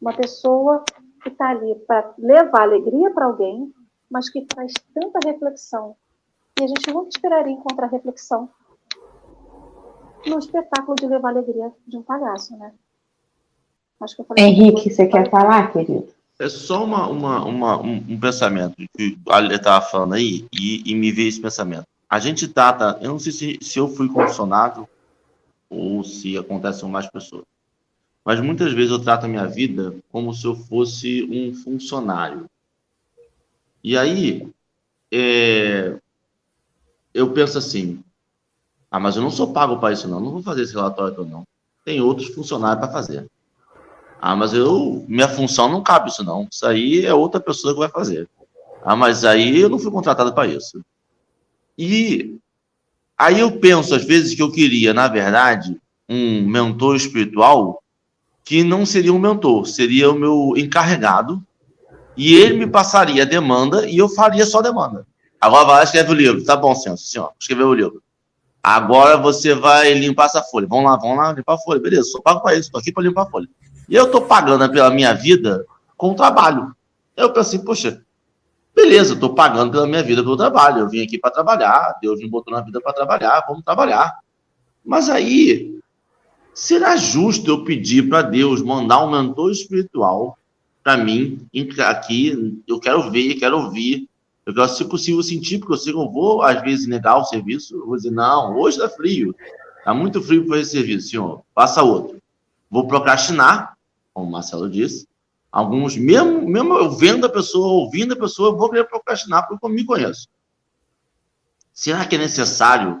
[0.00, 0.84] Uma pessoa
[1.22, 3.72] que está ali para levar alegria para alguém,
[4.10, 5.96] mas que traz tanta reflexão.
[6.58, 8.50] E a gente nunca esperaria encontrar reflexão
[10.26, 12.72] no espetáculo de levar alegria de um palhaço, né?
[14.36, 16.08] Henrique, você quer falar, querido?
[16.38, 20.94] É só uma, uma, uma um, um, pensamento que ele estava falando aí e, e,
[20.94, 21.84] me veio esse pensamento.
[22.08, 24.88] A gente trata, eu não sei se, se eu fui condicionado
[25.70, 27.44] ou se acontece com mais pessoas,
[28.24, 32.46] mas muitas vezes eu trato a minha vida como se eu fosse um funcionário.
[33.82, 34.48] E aí,
[35.12, 35.98] é,
[37.14, 38.02] eu penso assim,
[38.90, 41.44] ah, mas eu não sou pago para isso não, não vou fazer esse relatório não.
[41.84, 43.26] Tem outros funcionários para fazer.
[44.20, 46.48] Ah, mas eu, minha função não cabe isso não.
[46.50, 48.28] Isso aí é outra pessoa que vai fazer.
[48.82, 50.82] Ah, mas aí eu não fui contratado para isso.
[51.76, 52.38] E
[53.18, 55.76] aí eu penso às vezes que eu queria, na verdade,
[56.08, 57.82] um mentor espiritual
[58.44, 61.42] que não seria um mentor, seria o meu encarregado
[62.16, 65.06] e ele me passaria a demanda e eu faria só a demanda.
[65.40, 66.44] Agora vai lá escreve o livro.
[66.44, 68.02] Tá bom, senhor, senhor, escreveu o livro.
[68.62, 70.66] Agora você vai limpar essa folha.
[70.66, 71.80] Vamos lá, vamos lá limpar a folha.
[71.80, 73.48] Beleza, sou pago para isso, estou aqui para limpar a folha.
[73.88, 75.64] E eu estou pagando pela minha vida
[75.96, 76.74] com o trabalho.
[77.16, 78.02] Eu pensei, assim, poxa,
[78.78, 80.80] beleza, estou pagando pela minha vida pelo trabalho.
[80.80, 84.18] Eu vim aqui para trabalhar, Deus me botou na vida para trabalhar, vamos trabalhar.
[84.84, 85.80] Mas aí,
[86.54, 90.38] será justo eu pedir para Deus mandar um mentor espiritual
[90.82, 91.44] para mim
[91.88, 92.62] aqui?
[92.68, 94.08] Eu quero ver, quero ouvir,
[94.46, 97.24] eu quero, se possível, sentir, porque eu sei que eu vou, às vezes, negar o
[97.24, 97.74] serviço.
[97.74, 99.34] Eu vou dizer, não, hoje está frio,
[99.78, 102.16] está muito frio para esse serviço, senhor, faça outro.
[102.70, 103.76] Vou procrastinar,
[104.14, 105.08] como o Marcelo disse.
[105.50, 109.64] Alguns, mesmo, mesmo eu vendo a pessoa, ouvindo a pessoa, eu vou querer procrastinar porque
[109.64, 110.28] eu me conheço.
[111.72, 113.00] Será que é necessário,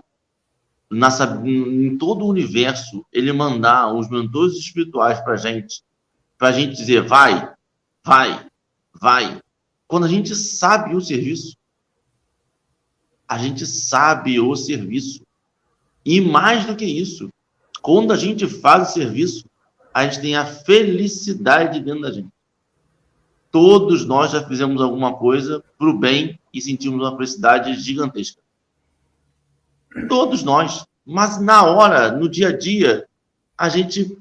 [0.90, 5.82] nessa, em todo o universo, ele mandar os mentores espirituais para gente,
[6.38, 7.52] para gente dizer, vai,
[8.02, 8.46] vai,
[8.94, 9.40] vai.
[9.86, 11.56] Quando a gente sabe o serviço,
[13.26, 15.22] a gente sabe o serviço.
[16.04, 17.28] E mais do que isso,
[17.82, 19.44] quando a gente faz o serviço,
[19.92, 22.37] a gente tem a felicidade dentro da gente.
[23.50, 28.40] Todos nós já fizemos alguma coisa para o bem e sentimos uma felicidade gigantesca.
[30.08, 30.84] Todos nós.
[31.04, 33.06] Mas na hora, no dia a dia,
[33.56, 34.18] a gente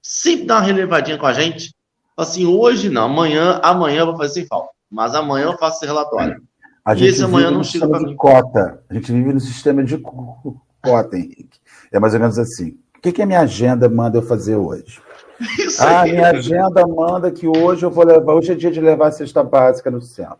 [0.00, 1.74] sempre dá uma relevadinha com a gente.
[2.16, 4.70] Assim, hoje não, amanhã, amanhã eu vou fazer sem falta.
[4.88, 6.40] Mas amanhã eu faço esse relatório.
[6.84, 8.14] A e esse amanhã não chega para mim.
[8.14, 8.84] Cota.
[8.88, 11.58] A gente vive no sistema de cota, Henrique.
[11.90, 15.00] É mais ou menos assim que, que a minha agenda manda eu fazer hoje?
[15.58, 16.12] Isso ah, aí.
[16.12, 18.34] minha agenda manda que hoje eu vou levar.
[18.34, 20.38] Hoje é dia de levar a cesta básica no centro.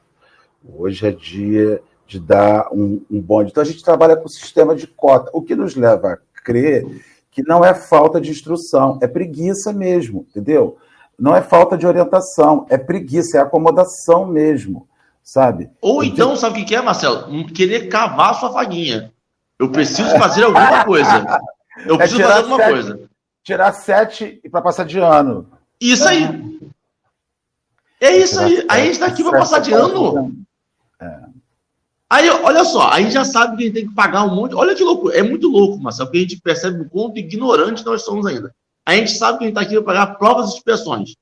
[0.76, 3.50] Hoje é dia de dar um, um bonde.
[3.50, 6.86] Então a gente trabalha com o sistema de cota, o que nos leva a crer
[7.36, 10.78] que não é falta de instrução, é preguiça mesmo, entendeu?
[11.18, 14.88] Não é falta de orientação, é preguiça, é acomodação mesmo,
[15.22, 15.68] sabe?
[15.82, 17.46] Ou então, sabe o que é, Marcelo?
[17.48, 19.12] Querer cavar a sua vaguinha.
[19.58, 21.40] Eu preciso fazer alguma coisa.
[21.84, 23.00] Eu é preciso fazer alguma sete, coisa.
[23.46, 25.48] Tirar sete para passar de ano.
[25.80, 26.24] Isso aí.
[28.00, 28.66] É isso aí.
[28.68, 30.34] Aí a gente está aqui para passar de ano.
[31.00, 31.20] É.
[32.10, 34.52] Aí, olha só, a gente já sabe que a gente tem que pagar um monte.
[34.56, 38.02] Olha que louco, é muito louco, Marcelo, porque a gente percebe o quanto ignorante nós
[38.02, 38.52] somos ainda.
[38.84, 41.14] A gente sabe que a gente está aqui para pagar provas e expressões.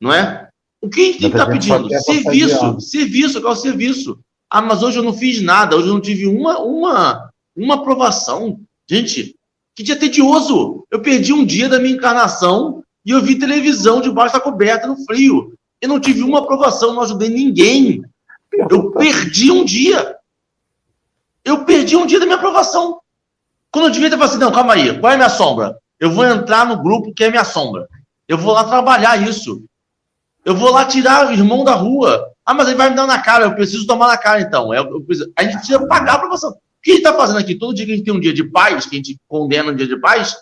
[0.00, 0.48] Não é?
[0.80, 1.88] O que a gente tem que estar tá pedindo?
[2.00, 4.18] Serviço, serviço, qual é o serviço?
[4.50, 8.58] Ah, mas hoje eu não fiz nada, hoje eu não tive uma, uma, uma aprovação.
[8.88, 9.36] Gente,
[9.74, 10.84] que dia tedioso!
[10.90, 14.96] Eu perdi um dia da minha encarnação e eu vi televisão debaixo da coberta no
[15.04, 15.54] frio.
[15.80, 18.02] Eu não tive uma aprovação, não ajudei ninguém.
[18.52, 20.16] Eu perdi um dia.
[21.44, 23.00] Eu perdi um dia da minha aprovação.
[23.70, 25.78] Quando eu devia ter falado assim, não, calma aí, qual é a minha sombra?
[25.98, 27.88] Eu vou entrar no grupo que é minha sombra.
[28.28, 29.62] Eu vou lá trabalhar isso.
[30.44, 32.30] Eu vou lá tirar o irmão da rua.
[32.44, 34.74] Ah, mas ele vai me dar na cara, eu preciso tomar na cara então.
[34.74, 35.30] Eu, eu preciso...
[35.36, 36.56] A gente precisa pagar a aprovação.
[36.80, 37.54] O que a gente está fazendo aqui?
[37.54, 39.76] Todo dia que a gente tem um dia de paz, que a gente condena um
[39.76, 40.36] dia de paz, o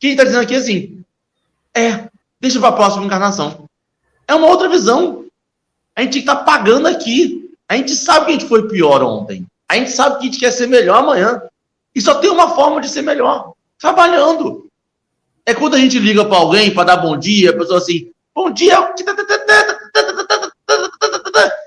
[0.00, 1.04] que a gente está dizendo aqui é assim:
[1.74, 2.08] é,
[2.40, 3.68] deixa para a próxima encarnação.
[4.26, 5.26] É uma outra visão.
[5.94, 7.50] A gente está pagando aqui.
[7.68, 9.46] A gente sabe que a gente foi pior ontem.
[9.68, 11.42] A gente sabe que a gente quer ser melhor amanhã.
[11.94, 14.66] E só tem uma forma de ser melhor: trabalhando.
[15.44, 18.50] É quando a gente liga para alguém para dar bom dia, a pessoa assim, bom
[18.50, 18.94] dia.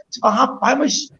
[0.09, 1.11] Você fala, rapaz, mas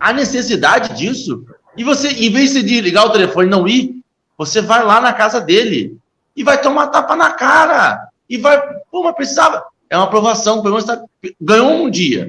[0.00, 1.44] a necessidade disso
[1.76, 4.02] e você, em vez de ligar o telefone e não ir,
[4.36, 5.96] você vai lá na casa dele
[6.36, 8.08] e vai tomar tapa na cara.
[8.28, 9.64] E vai, pô, mas precisava.
[9.88, 11.02] É uma aprovação, pelo menos tá,
[11.40, 12.28] ganhou um dia.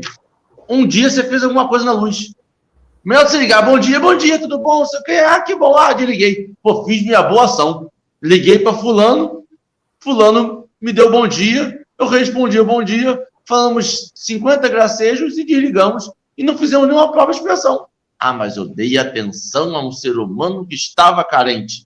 [0.67, 2.33] Um dia você fez alguma coisa na luz.
[3.03, 4.85] Melhor você ligar, bom dia, bom dia, tudo bom?
[4.85, 5.25] Você quer?
[5.25, 6.51] Ah, que bom, ah, desliguei.
[6.61, 7.89] Pô, fiz minha boa ação.
[8.21, 9.43] Liguei para fulano,
[9.99, 16.09] fulano me deu bom dia, eu respondi bom dia, falamos 50 gracejos e desligamos.
[16.37, 17.87] E não fizemos nenhuma prova de expressão.
[18.25, 21.85] Ah, mas eu dei atenção a um ser humano que estava carente.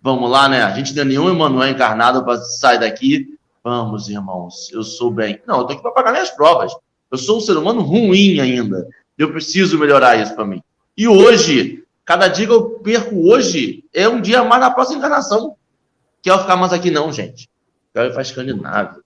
[0.00, 0.62] Vamos lá, né?
[0.62, 3.36] A gente não é nenhum Emanuel encarnado para sair daqui.
[3.64, 5.42] Vamos, irmãos, eu sou bem.
[5.48, 6.72] Não, eu tô aqui para pagar minhas provas.
[7.10, 8.86] Eu sou um ser humano ruim ainda.
[9.18, 10.62] Eu preciso melhorar isso para mim.
[10.96, 15.56] E hoje, cada dia que eu perco hoje, é um dia mais na próxima encarnação.
[16.22, 17.50] Quero ficar mais aqui, não, gente.
[17.92, 19.00] Quero ir para Escandinávia.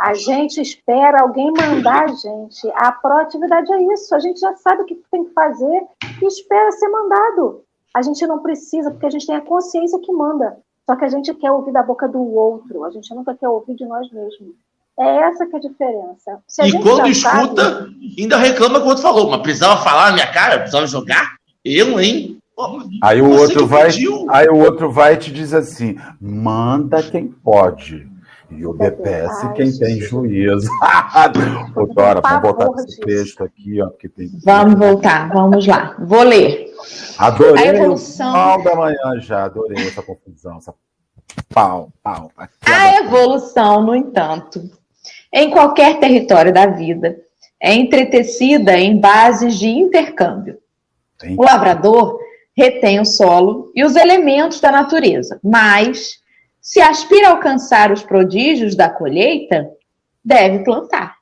[0.00, 2.70] A gente espera alguém mandar a gente.
[2.74, 4.14] A proatividade é isso.
[4.14, 5.82] A gente já sabe o que tem que fazer
[6.22, 7.62] e espera ser mandado.
[7.94, 10.58] A gente não precisa, porque a gente tem a consciência que manda.
[10.86, 12.84] Só que a gente quer ouvir da boca do outro.
[12.84, 14.54] A gente nunca quer ouvir de nós mesmos.
[14.98, 16.38] É essa que é a diferença.
[16.60, 18.14] A e quando escuta, sabe...
[18.18, 19.30] ainda reclama quando falou.
[19.30, 20.58] Mas precisava falar na minha cara?
[20.58, 21.36] Precisava jogar?
[21.64, 22.38] Eu, hein?
[23.02, 23.88] aí o outro vai,
[24.30, 28.08] aí o outro vai e te diz assim: manda quem pode.
[28.50, 30.68] E obedece quem tem juízo.
[31.74, 34.30] Ô, Dora, vamos voltar esse texto aqui, ó, porque tem.
[34.44, 35.96] Vamos voltar, vamos lá.
[35.98, 36.72] Vou ler.
[37.18, 38.30] Adorei a evolução...
[38.30, 40.74] o pau da manhã já, adorei essa confusão, essa
[41.48, 42.30] pau, pau.
[42.66, 44.70] A evolução, no entanto,
[45.32, 47.16] em qualquer território da vida,
[47.60, 50.58] é entretecida em bases de intercâmbio.
[51.20, 51.36] Sim.
[51.38, 52.18] O lavrador
[52.56, 56.18] retém o solo e os elementos da natureza, mas
[56.64, 59.70] se aspira a alcançar os prodígios da colheita,
[60.24, 61.14] deve plantar.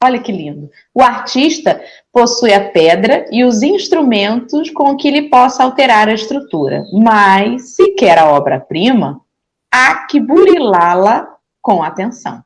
[0.00, 0.70] Olha que lindo.
[0.94, 6.84] O artista possui a pedra e os instrumentos com que ele possa alterar a estrutura,
[6.92, 9.20] mas se quer a obra-prima,
[9.68, 11.26] há que burilá-la
[11.60, 12.40] com atenção.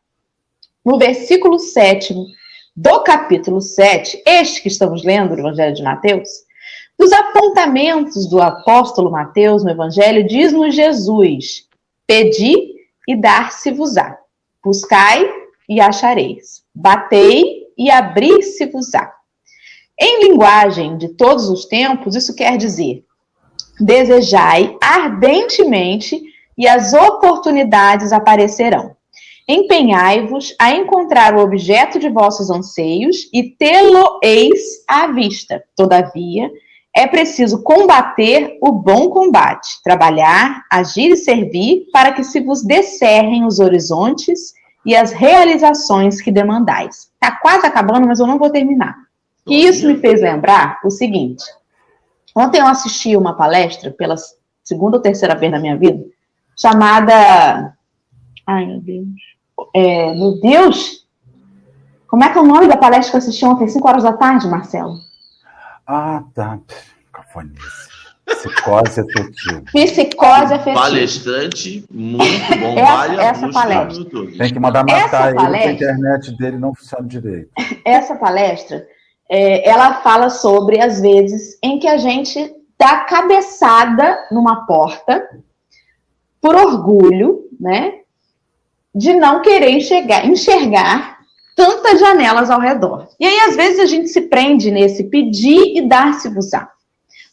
[0.83, 2.15] No versículo 7
[2.75, 6.31] do capítulo 7, este que estamos lendo, o Evangelho de Mateus,
[6.99, 11.71] dos apontamentos do apóstolo Mateus no Evangelho, diz-nos Jesus:
[12.07, 12.55] Pedi
[13.09, 14.19] e dar-se-vos-á.
[14.65, 15.29] Buscai
[15.69, 16.63] e achareis.
[16.75, 19.13] Batei e abrir-se-vos-á.
[19.99, 23.05] Em linguagem de todos os tempos, isso quer dizer:
[23.81, 26.21] desejai ardentemente
[26.57, 28.97] e as oportunidades aparecerão.
[29.49, 35.63] Empenhai-vos a encontrar o objeto de vossos anseios e tê-lo-eis à vista.
[35.77, 36.51] Todavia,
[36.95, 43.47] é preciso combater o bom combate, trabalhar, agir e servir para que se vos descerrem
[43.47, 44.53] os horizontes
[44.85, 47.11] e as realizações que demandais.
[47.15, 48.97] Está quase acabando, mas eu não vou terminar.
[49.47, 51.45] Que isso me fez lembrar o seguinte.
[52.37, 54.17] Ontem eu assisti uma palestra pela
[54.63, 56.05] segunda ou terceira vez na minha vida,
[56.57, 57.75] chamada.
[58.47, 59.09] Ai, meu Deus.
[59.75, 61.07] É, meu Deus!
[62.07, 64.13] Como é que é o nome da palestra que eu assisti ontem, 5 horas da
[64.13, 64.99] tarde, Marcelo?
[65.87, 66.59] Ah, tá.
[67.13, 67.93] Cafonice.
[68.25, 69.63] Psicose afetiva.
[69.73, 70.81] Psicose afetiva.
[70.81, 72.79] Palestrante, muito bom.
[72.79, 74.05] essa, vale essa palestra.
[74.39, 77.51] Tem que mandar matar ele, palestra, a internet dele não funciona direito.
[77.85, 78.87] Essa palestra,
[79.29, 85.29] é, ela fala sobre as vezes em que a gente dá cabeçada numa porta
[86.41, 87.95] por orgulho, né?
[88.95, 91.12] De não querer enxergar, enxergar
[91.55, 93.09] tantas janelas ao redor.
[93.19, 96.69] E aí, às vezes, a gente se prende nesse pedir e dar-se-vos-á.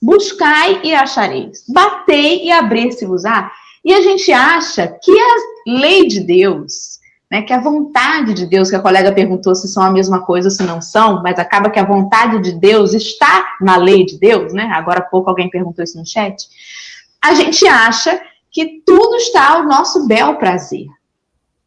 [0.01, 1.63] Buscai e achareis.
[1.67, 3.51] Batei e abrir-se-vos-á.
[3.83, 5.35] E a gente acha que a
[5.67, 6.99] lei de Deus,
[7.31, 10.47] né, que a vontade de Deus, que a colega perguntou se são a mesma coisa
[10.47, 14.17] ou se não são, mas acaba que a vontade de Deus está na lei de
[14.17, 14.69] Deus, né?
[14.73, 16.47] Agora há pouco alguém perguntou isso no chat.
[17.21, 18.19] A gente acha
[18.51, 20.87] que tudo está ao nosso bel prazer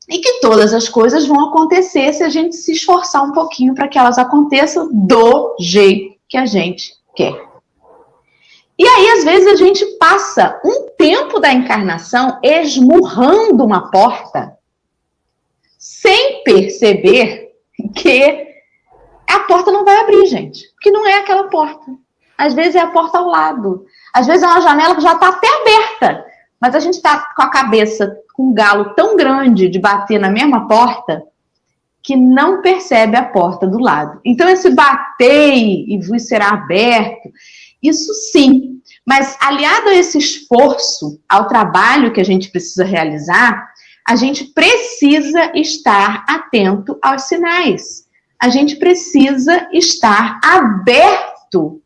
[0.09, 3.89] e que todas as coisas vão acontecer se a gente se esforçar um pouquinho para
[3.89, 7.53] que elas aconteçam do jeito que a gente quer.
[8.79, 14.57] E aí, às vezes, a gente passa um tempo da encarnação esmurrando uma porta
[15.79, 17.53] sem perceber
[17.95, 18.47] que
[19.29, 20.65] a porta não vai abrir, gente.
[20.81, 21.85] Que não é aquela porta.
[22.37, 23.87] Às vezes é a porta ao lado.
[24.13, 26.32] Às vezes é uma janela que já está até aberta.
[26.63, 30.31] Mas a gente está com a cabeça com um galo tão grande de bater na
[30.31, 31.21] mesma porta
[32.01, 34.21] que não percebe a porta do lado.
[34.25, 37.33] Então, esse bater e vos será aberto,
[37.83, 38.81] isso sim.
[39.05, 43.69] Mas aliado a esse esforço, ao trabalho que a gente precisa realizar,
[44.07, 48.07] a gente precisa estar atento aos sinais.
[48.41, 51.83] A gente precisa estar aberto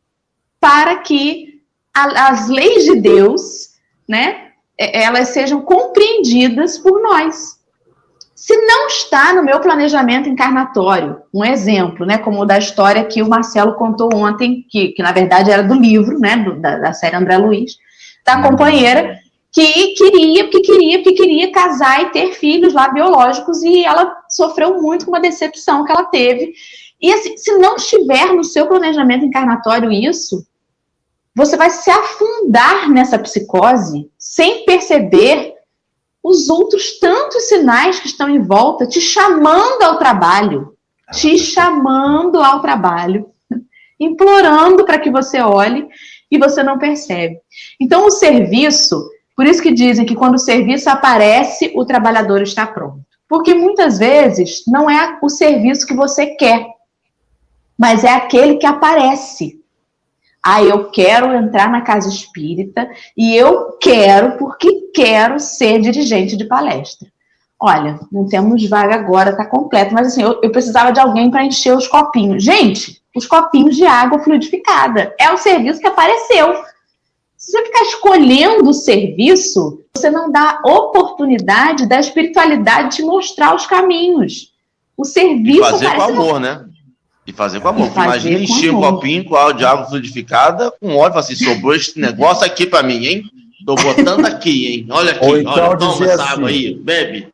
[0.61, 1.63] para que
[1.95, 3.71] as leis de Deus,
[4.07, 4.46] né,
[4.79, 7.57] elas sejam compreendidas por nós.
[8.35, 13.23] Se não está no meu planejamento encarnatório, um exemplo, né, como o da história que
[13.23, 16.93] o Marcelo contou ontem, que, que na verdade era do livro, né, do, da, da
[16.93, 17.77] série André Luiz,
[18.25, 19.19] da companheira
[19.57, 24.83] que queria, porque queria, porque queria casar e ter filhos lá biológicos e ela sofreu
[24.83, 26.53] muito com uma decepção que ela teve.
[27.01, 30.47] E assim, se não estiver no seu planejamento encarnatório isso,
[31.37, 35.53] você vai se afundar nessa psicose sem perceber
[36.25, 40.75] os outros tantos sinais que estão em volta te chamando ao trabalho,
[41.13, 43.29] te chamando ao trabalho,
[44.01, 45.87] implorando para que você olhe
[46.31, 47.39] e você não percebe.
[47.79, 49.07] Então, o serviço,
[49.37, 53.05] por isso que dizem que quando o serviço aparece, o trabalhador está pronto.
[53.29, 56.67] Porque muitas vezes não é o serviço que você quer,
[57.79, 59.61] mas é aquele que aparece.
[60.49, 66.45] Ah, eu quero entrar na casa espírita e eu quero porque quero ser dirigente de
[66.45, 67.09] palestra.
[67.59, 71.45] Olha, não temos vaga agora, tá completo, mas assim, eu, eu precisava de alguém para
[71.45, 72.45] encher os copinhos.
[72.45, 76.55] Gente, os copinhos de água fluidificada é o serviço que apareceu.
[77.37, 83.67] Se você ficar escolhendo o serviço, você não dá oportunidade da espiritualidade te mostrar os
[83.67, 84.53] caminhos.
[84.97, 85.59] O serviço.
[85.59, 86.65] E fazer com amor, né?
[87.27, 87.91] E fazer com amor.
[87.93, 92.45] Imagina encher um copinho com água de água fluidificada com óleo, assim, sobrou esse negócio
[92.45, 93.23] aqui para mim, hein?
[93.67, 94.87] Tô botando aqui, hein?
[94.91, 97.29] Olha aqui, Ou então olha, toma essa assim, água aí, bebe.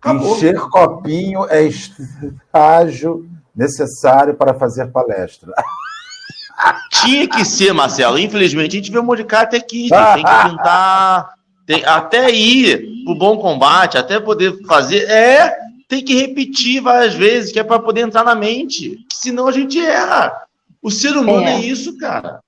[0.00, 0.36] Acabou.
[0.36, 5.52] Encher copinho é estágio necessário para fazer palestra.
[7.02, 8.18] Tinha que ser, Marcelo.
[8.18, 9.88] Infelizmente, a gente vê um monte de cara até aqui.
[9.88, 11.34] Tem que tentar.
[11.66, 15.08] Tem, até ir pro bom combate, até poder fazer.
[15.08, 15.56] É,
[15.92, 19.04] tem que repetir várias vezes, que é para poder entrar na mente.
[19.12, 20.32] Senão a gente erra.
[20.80, 22.40] O ser humano é, é isso, cara.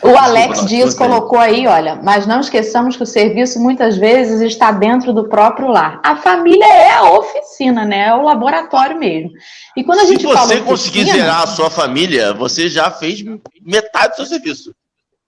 [0.00, 4.70] O Alex Dias colocou aí, olha, mas não esqueçamos que o serviço muitas vezes está
[4.70, 6.00] dentro do próprio lar.
[6.04, 8.06] A família é a oficina, né?
[8.06, 9.32] É o laboratório mesmo.
[9.76, 13.20] E quando a gente Se você oficina, conseguir zerar a sua família, você já fez
[13.60, 14.72] metade do seu serviço.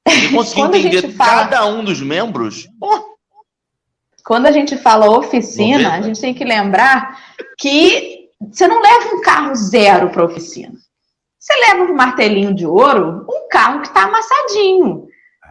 [0.08, 1.48] Se conseguir entender fala...
[1.48, 3.11] cada um dos membros, oh,
[4.24, 7.18] quando a gente fala oficina, a gente tem que lembrar
[7.58, 10.72] que você não leva um carro zero para oficina.
[11.38, 15.06] Você leva um martelinho de ouro, um carro que está amassadinho.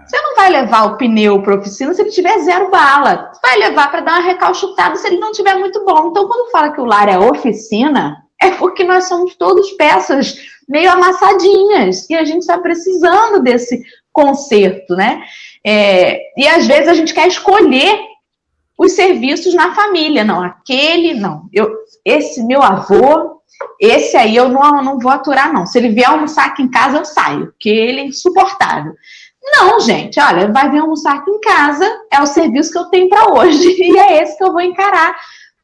[0.06, 3.30] Você não vai levar o pneu para oficina se ele tiver zero bala.
[3.32, 6.10] Você vai levar para dar uma recalchutada se ele não tiver muito bom.
[6.10, 10.90] Então, quando fala que o lar é oficina, é porque nós somos todos peças meio
[10.92, 15.22] amassadinhas e a gente está precisando desse conserto, né?
[15.66, 18.00] É, e às vezes a gente quer escolher
[18.78, 20.24] os serviços na família.
[20.24, 21.44] Não, aquele, não.
[21.54, 21.72] Eu,
[22.06, 23.42] esse meu avô,
[23.80, 25.66] esse aí eu não, não vou aturar, não.
[25.66, 28.94] Se ele vier almoçar aqui em casa, eu saio, porque ele é insuportável.
[29.44, 33.10] Não, gente, olha, vai vir almoçar aqui em casa, é o serviço que eu tenho
[33.10, 35.16] para hoje, e é esse que eu vou encarar.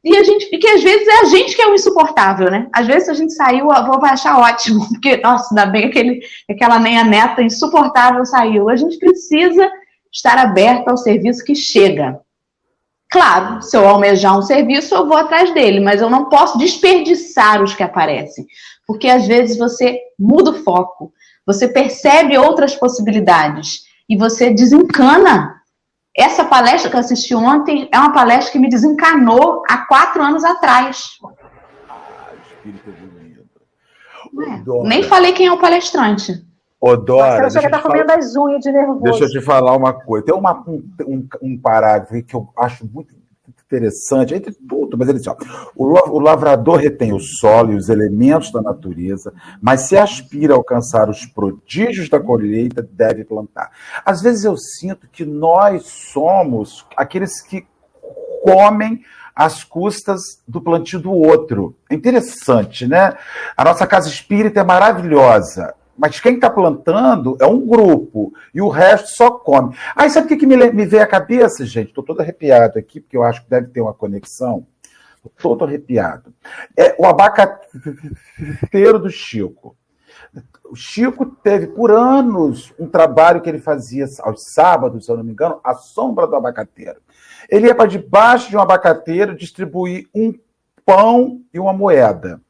[0.03, 2.67] E a gente, porque às vezes é a gente que é o insuportável, né?
[2.73, 6.21] Às vezes a gente saiu, o avô vai achar ótimo, porque, nossa, ainda bem aquele,
[6.49, 8.69] aquela nem a neta insuportável saiu.
[8.69, 9.69] A gente precisa
[10.11, 12.19] estar aberto ao serviço que chega.
[13.09, 17.63] Claro, se eu almejar um serviço, eu vou atrás dele, mas eu não posso desperdiçar
[17.63, 18.45] os que aparecem,
[18.85, 21.13] porque às vezes você muda o foco,
[21.45, 25.55] você percebe outras possibilidades e você desencana.
[26.15, 30.43] Essa palestra que eu assisti ontem é uma palestra que me desencanou há quatro anos
[30.43, 31.11] atrás.
[31.87, 33.45] Ah, espírito bonito.
[34.83, 36.43] É, nem falei quem é o palestrante.
[36.95, 37.49] Dora.
[37.49, 39.01] Você chega tá comendo as unhas de nervoso.
[39.01, 40.25] Deixa eu te falar uma coisa.
[40.25, 43.15] Tem uma, um, um parágrafo que eu acho muito
[43.67, 45.35] interessante, entre tudo, mas ele diz: ó,
[45.75, 51.09] o, lavrador retém o solo e os elementos da natureza, mas se aspira a alcançar
[51.09, 53.71] os prodígios da colheita, deve plantar.
[54.05, 57.65] Às vezes eu sinto que nós somos aqueles que
[58.41, 59.01] comem
[59.35, 61.75] às custas do plantio do outro.
[61.89, 63.13] É interessante, né?
[63.55, 65.75] A nossa casa espírita é maravilhosa.
[65.97, 69.75] Mas quem está plantando é um grupo e o resto só come.
[69.95, 71.89] Aí sabe o que, que me, me veio à cabeça, gente?
[71.89, 74.67] Estou todo arrepiado aqui, porque eu acho que deve ter uma conexão.
[75.25, 76.33] Estou todo arrepiado.
[76.75, 79.75] É o abacateiro do Chico.
[80.63, 85.23] O Chico teve por anos um trabalho que ele fazia aos sábados, se eu não
[85.23, 86.99] me engano, a sombra do abacateiro.
[87.49, 90.33] Ele ia para debaixo de um abacateiro distribuir um
[90.85, 92.41] pão e uma moeda.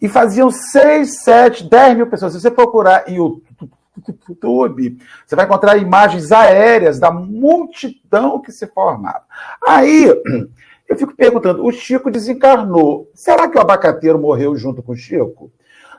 [0.00, 2.32] E faziam 6, 7, 10 mil pessoas.
[2.32, 9.22] Se você procurar em YouTube, você vai encontrar imagens aéreas da multidão que se formava.
[9.66, 10.06] Aí,
[10.88, 13.10] eu fico perguntando: o Chico desencarnou.
[13.14, 15.50] Será que o abacateiro morreu junto com o Chico?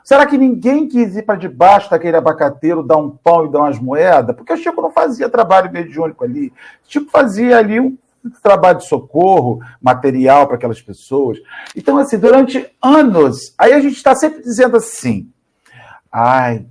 [0.04, 3.78] Será que ninguém quis ir para debaixo daquele abacateiro, dar um pão e dar umas
[3.78, 4.34] moedas?
[4.34, 6.48] Porque o Chico não fazia trabalho mediúnico ali.
[6.48, 7.96] O Chico fazia ali um
[8.42, 11.38] trabalho de socorro material para aquelas pessoas.
[11.76, 15.30] Então, assim, durante anos, aí a gente está sempre dizendo assim:
[16.10, 16.66] ai,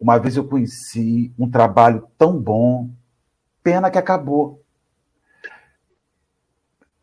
[0.00, 2.90] uma vez eu conheci um trabalho tão bom,
[3.62, 4.60] pena que acabou.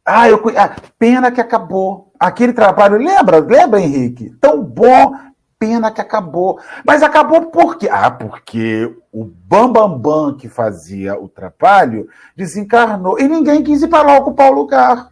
[0.06, 2.12] Ah, eu, ah, pena que acabou.
[2.20, 4.32] Aquele trabalho, lembra, lembra, Henrique?
[4.42, 5.14] Tão bom,
[5.62, 6.60] pena que acabou.
[6.84, 7.88] Mas acabou por quê?
[7.88, 13.88] Ah, porque o Bambambam Bam Bam que fazia o trabalho desencarnou e ninguém quis ir
[13.88, 15.12] para lá ocupar o lugar.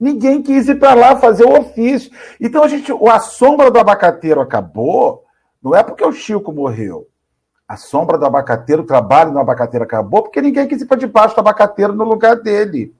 [0.00, 2.10] Ninguém quis ir para lá fazer o ofício.
[2.40, 5.24] Então a gente, a sombra do abacateiro acabou,
[5.62, 7.06] não é porque o Chico morreu.
[7.68, 11.36] A sombra do abacateiro, o trabalho do abacateiro acabou porque ninguém quis ir para debaixo
[11.36, 12.92] do abacateiro no lugar dele.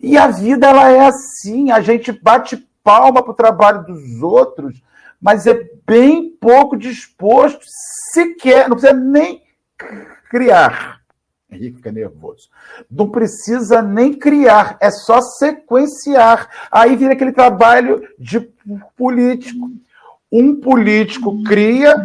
[0.00, 4.82] E a vida ela é assim, a gente bate palma para o trabalho dos outros,
[5.24, 7.64] mas é bem pouco disposto,
[8.12, 9.42] sequer, não precisa nem
[10.28, 11.00] criar.
[11.50, 12.50] Henrique fica nervoso.
[12.90, 16.68] Não precisa nem criar, é só sequenciar.
[16.70, 18.38] Aí vira aquele trabalho de
[18.94, 19.70] político.
[20.30, 21.96] Um político cria,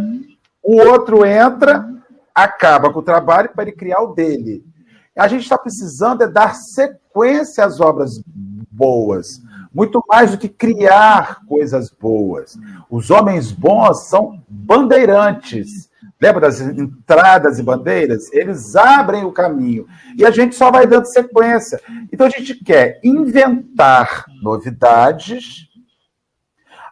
[0.63, 1.89] o outro entra,
[2.33, 4.63] acaba com o trabalho para ele criar o dele.
[5.17, 8.21] A gente está precisando é dar sequência às obras
[8.71, 9.41] boas,
[9.73, 12.57] muito mais do que criar coisas boas.
[12.89, 15.89] Os homens bons são bandeirantes.
[16.21, 18.31] Lembra das entradas e bandeiras?
[18.33, 19.87] Eles abrem o caminho.
[20.17, 21.79] E a gente só vai dando sequência.
[22.11, 25.68] Então a gente quer inventar novidades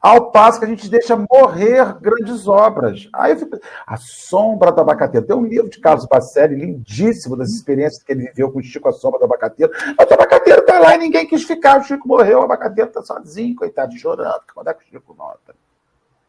[0.08, 3.10] ao passo que a gente deixa morrer grandes obras.
[3.14, 3.60] Aí eu fico...
[3.86, 5.26] A Sombra do Abacateiro.
[5.26, 8.88] Tem um livro de Carlos Bacelli, lindíssimo, das experiências que ele viveu com o Chico,
[8.88, 9.72] A Sombra do Abacateiro.
[9.98, 11.80] Mas o Abacateiro está lá e ninguém quis ficar.
[11.80, 14.42] O Chico morreu, o Abacateiro está sozinho, coitado, chorando.
[14.54, 15.56] Quando é que o Chico nota?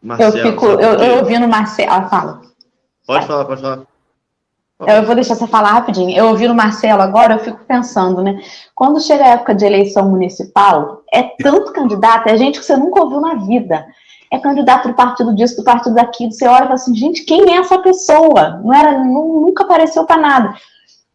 [0.02, 2.08] Marcelo, eu fico, eu, eu ouvindo o Marcelo.
[2.08, 2.42] Fala.
[3.06, 3.82] Pode falar, pode falar.
[4.86, 6.16] Eu vou deixar você falar rapidinho.
[6.16, 8.40] Eu ouvi o Marcelo agora, eu fico pensando, né?
[8.74, 13.02] Quando chega a época de eleição municipal, é tanto candidato, é gente que você nunca
[13.02, 13.84] ouviu na vida.
[14.30, 16.30] É candidato do partido disso, do partido daquilo.
[16.30, 18.60] Você olha e fala assim, gente, quem é essa pessoa?
[18.62, 20.54] Não era, nunca apareceu para nada.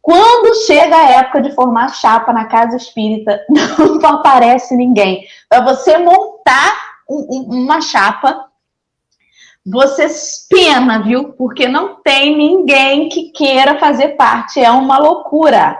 [0.02, 5.24] Quando chega a época de formar chapa na casa espírita, não aparece ninguém.
[5.48, 6.74] Para você montar
[7.08, 8.46] uma chapa
[9.66, 10.08] você
[10.50, 11.34] pena, viu?
[11.34, 14.60] Porque não tem ninguém que queira fazer parte.
[14.60, 15.78] É uma loucura.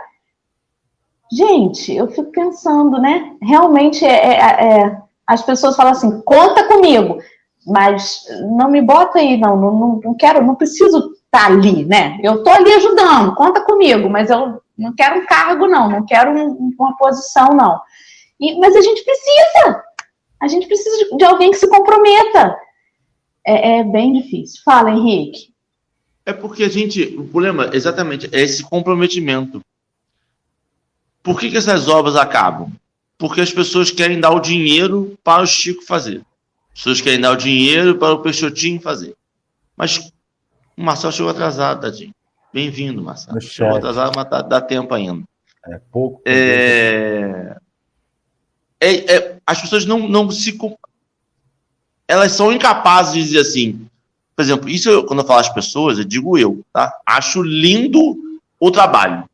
[1.30, 3.32] Gente, eu fico pensando, né?
[3.42, 7.18] Realmente, é, é, é, as pessoas falam assim: conta comigo,
[7.66, 8.24] mas
[8.56, 12.18] não me bota aí, não, não, não quero, não preciso estar tá ali, né?
[12.22, 16.30] Eu estou ali ajudando, conta comigo, mas eu não quero um cargo, não, não quero
[16.30, 17.80] um, uma posição, não.
[18.40, 19.84] E, mas a gente precisa,
[20.40, 22.56] a gente precisa de, de alguém que se comprometa
[23.46, 24.60] é, é bem difícil.
[24.64, 25.52] Fala, Henrique.
[26.26, 29.60] É porque a gente, o problema exatamente é esse comprometimento.
[31.22, 32.72] Por que, que essas obras acabam?
[33.18, 36.22] Porque as pessoas querem dar o dinheiro para o Chico fazer.
[36.72, 39.14] As pessoas querem dar o dinheiro para o Peixotinho fazer.
[39.76, 39.98] Mas
[40.76, 42.14] o Marcel chegou atrasado, tadinho.
[42.52, 43.40] Bem-vindo, Marcelo.
[43.40, 45.24] Chegou atrasado, mas dá, dá, tempo ainda.
[45.66, 46.22] É pouco.
[46.24, 47.56] É...
[48.80, 50.52] É, é, as pessoas não, não se
[52.06, 53.86] elas são incapazes de dizer assim.
[54.36, 56.92] Por exemplo, isso eu, quando eu falo as pessoas, eu digo eu, tá?
[57.06, 58.16] Acho lindo
[58.58, 59.28] o trabalho.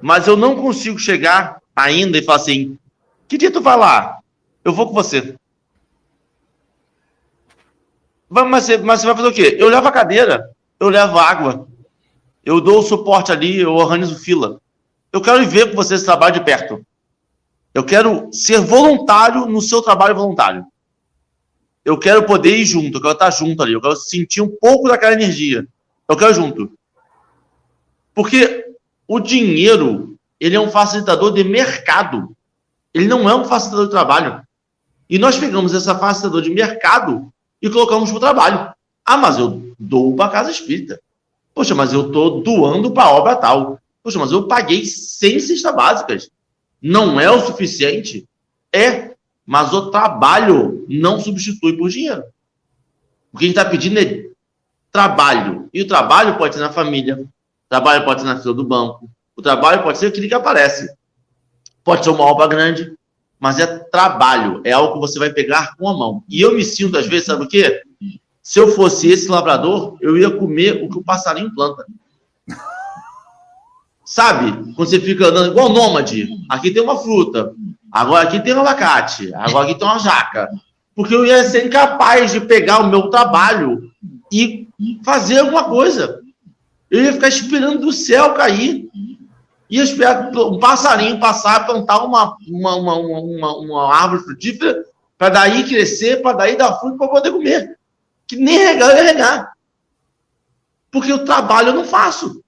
[0.00, 2.78] Mas eu não consigo chegar ainda e falar assim:
[3.26, 4.18] que dia tu vai lá?
[4.64, 5.36] Eu vou com você.
[8.28, 9.56] Mas você, mas você vai fazer o quê?
[9.58, 11.66] Eu levo a cadeira, eu levo água,
[12.44, 14.60] eu dou o suporte ali, eu organizo fila.
[15.10, 16.84] Eu quero ver com você esse trabalho de perto.
[17.72, 20.66] Eu quero ser voluntário no seu trabalho voluntário
[21.88, 24.88] eu quero poder ir junto, eu quero estar junto ali, eu quero sentir um pouco
[24.88, 25.66] daquela energia.
[26.06, 26.70] Eu quero junto.
[28.14, 28.74] Porque
[29.06, 32.36] o dinheiro, ele é um facilitador de mercado.
[32.92, 34.42] Ele não é um facilitador de trabalho.
[35.08, 37.32] E nós pegamos essa facilitador de mercado
[37.62, 38.70] e colocamos para o trabalho.
[39.02, 41.00] Ah, mas eu dou para a casa espírita.
[41.54, 43.80] Poxa, mas eu estou doando para a obra tal.
[44.02, 46.30] Poxa, mas eu paguei 100 cestas básicas.
[46.82, 48.28] Não é o suficiente?
[48.70, 49.14] É,
[49.46, 52.24] mas o trabalho não substitui por dinheiro.
[53.32, 54.24] O que a gente está pedindo é
[54.90, 55.68] trabalho.
[55.72, 57.28] E o trabalho pode ser na família, o
[57.68, 60.90] trabalho pode ser na fila do banco, o trabalho pode ser aquele que aparece.
[61.84, 62.92] Pode ser uma obra grande,
[63.38, 66.24] mas é trabalho, é algo que você vai pegar com a mão.
[66.28, 67.82] E eu me sinto, às vezes, sabe o quê?
[68.42, 71.84] Se eu fosse esse labrador, eu ia comer o que o passarinho planta.
[74.04, 74.72] Sabe?
[74.74, 77.54] Quando você fica andando igual nômade, aqui tem uma fruta,
[77.90, 80.50] Agora aqui tem um abacate, agora aqui tem uma jaca.
[80.98, 83.88] Porque eu ia ser incapaz de pegar o meu trabalho
[84.32, 84.66] e
[85.04, 86.20] fazer alguma coisa.
[86.90, 88.90] Eu ia ficar esperando do céu cair.
[89.70, 94.84] e eu espero um passarinho passar, plantar uma, uma, uma, uma, uma árvore frutífera,
[95.16, 97.78] para daí crescer, para daí dar fruto para poder comer.
[98.26, 99.52] Que nem regar eu ia regar.
[100.90, 102.42] Porque o trabalho eu não faço.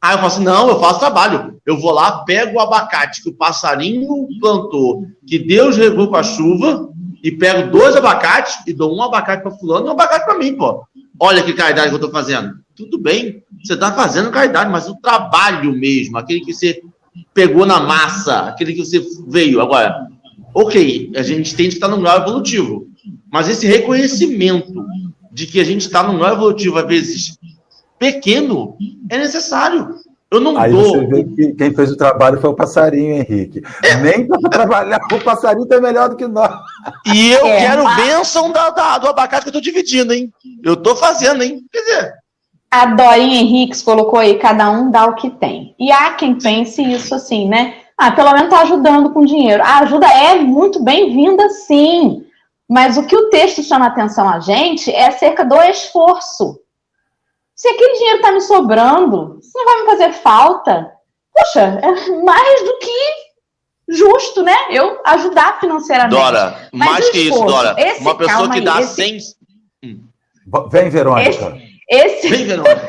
[0.00, 1.60] Aí eu falo assim: não, eu faço trabalho.
[1.66, 6.22] Eu vou lá, pego o abacate que o passarinho plantou, que Deus regou com a
[6.22, 10.38] chuva, e pego dois abacates e dou um abacate para fulano e um abacate para
[10.38, 10.84] mim, pô.
[11.18, 12.54] Olha que caridade que eu estou fazendo.
[12.74, 16.82] Tudo bem, você está fazendo caridade, mas o trabalho mesmo, aquele que você
[17.32, 19.60] pegou na massa, aquele que você veio.
[19.60, 20.08] Agora,
[20.54, 22.86] ok, a gente tem que estar num grau evolutivo,
[23.32, 24.84] mas esse reconhecimento
[25.32, 27.38] de que a gente está num grau evolutivo, às vezes
[27.98, 28.76] pequeno,
[29.10, 29.94] é necessário.
[30.30, 30.82] Eu não Aí dou.
[30.82, 33.62] Você vê que quem fez o trabalho foi o passarinho, Henrique.
[33.82, 33.96] É.
[33.96, 36.52] Nem para trabalhar, o passarinho é melhor do que nós.
[37.06, 40.32] E eu é, quero bênção da, da, do abacate que eu estou dividindo, hein?
[40.64, 41.60] Eu estou fazendo, hein?
[41.72, 42.14] Quer dizer.
[42.70, 45.74] A Dorinha Henriques colocou aí, cada um dá o que tem.
[45.78, 47.74] E há quem pense isso assim, né?
[47.96, 49.62] Ah, pelo menos está ajudando com dinheiro.
[49.62, 52.26] A ajuda é muito bem-vinda, sim.
[52.68, 56.58] Mas o que o texto chama atenção a gente é acerca do esforço.
[57.56, 60.92] Se aquele dinheiro está me sobrando, se não vai me fazer falta,
[61.34, 63.26] poxa, é mais do que
[63.88, 64.54] justo, né?
[64.70, 66.14] Eu ajudar financeiramente.
[66.14, 67.74] Dora, Mas mais que esforço, isso, Dora.
[67.78, 68.94] Esse, uma pessoa que dá esse...
[68.94, 69.18] 100.
[69.84, 70.00] Hum.
[70.70, 71.58] Vem, Verônica.
[71.88, 72.28] Esse, esse...
[72.28, 72.88] Vem, Verônica.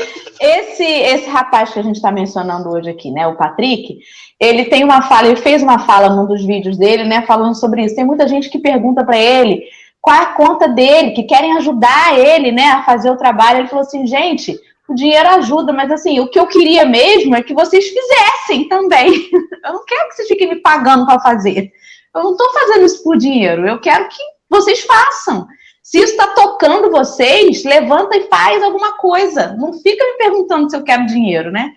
[0.40, 3.98] esse, esse rapaz que a gente está mencionando hoje aqui, né, o Patrick,
[4.40, 7.84] ele tem uma fala, ele fez uma fala num dos vídeos dele, né, falando sobre
[7.84, 7.94] isso.
[7.94, 9.62] Tem muita gente que pergunta para ele
[10.06, 13.58] qual é a conta dele, que querem ajudar ele, né, a fazer o trabalho.
[13.58, 14.56] Ele falou assim, gente,
[14.88, 19.10] o dinheiro ajuda, mas assim, o que eu queria mesmo é que vocês fizessem também.
[19.64, 21.72] Eu não quero que vocês fiquem me pagando para fazer.
[22.14, 23.66] Eu não estou fazendo isso por dinheiro.
[23.66, 25.44] Eu quero que vocês façam.
[25.82, 29.56] Se isso está tocando vocês, levanta e faz alguma coisa.
[29.56, 31.72] Não fica me perguntando se eu quero dinheiro, né?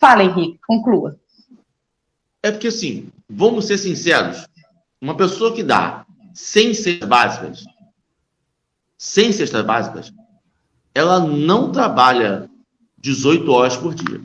[0.00, 1.16] Fala, Henrique, conclua.
[2.42, 4.48] É porque assim, vamos ser sinceros.
[5.00, 6.04] Uma pessoa que dá
[6.34, 7.64] sem cestas básicas,
[8.96, 10.12] sem cestas básicas,
[10.94, 12.50] ela não trabalha
[12.98, 14.20] 18 horas por dia.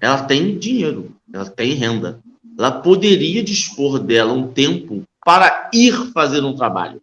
[0.00, 2.20] Ela tem dinheiro, ela tem renda.
[2.58, 7.00] Ela poderia dispor dela um tempo para ir fazer um trabalho.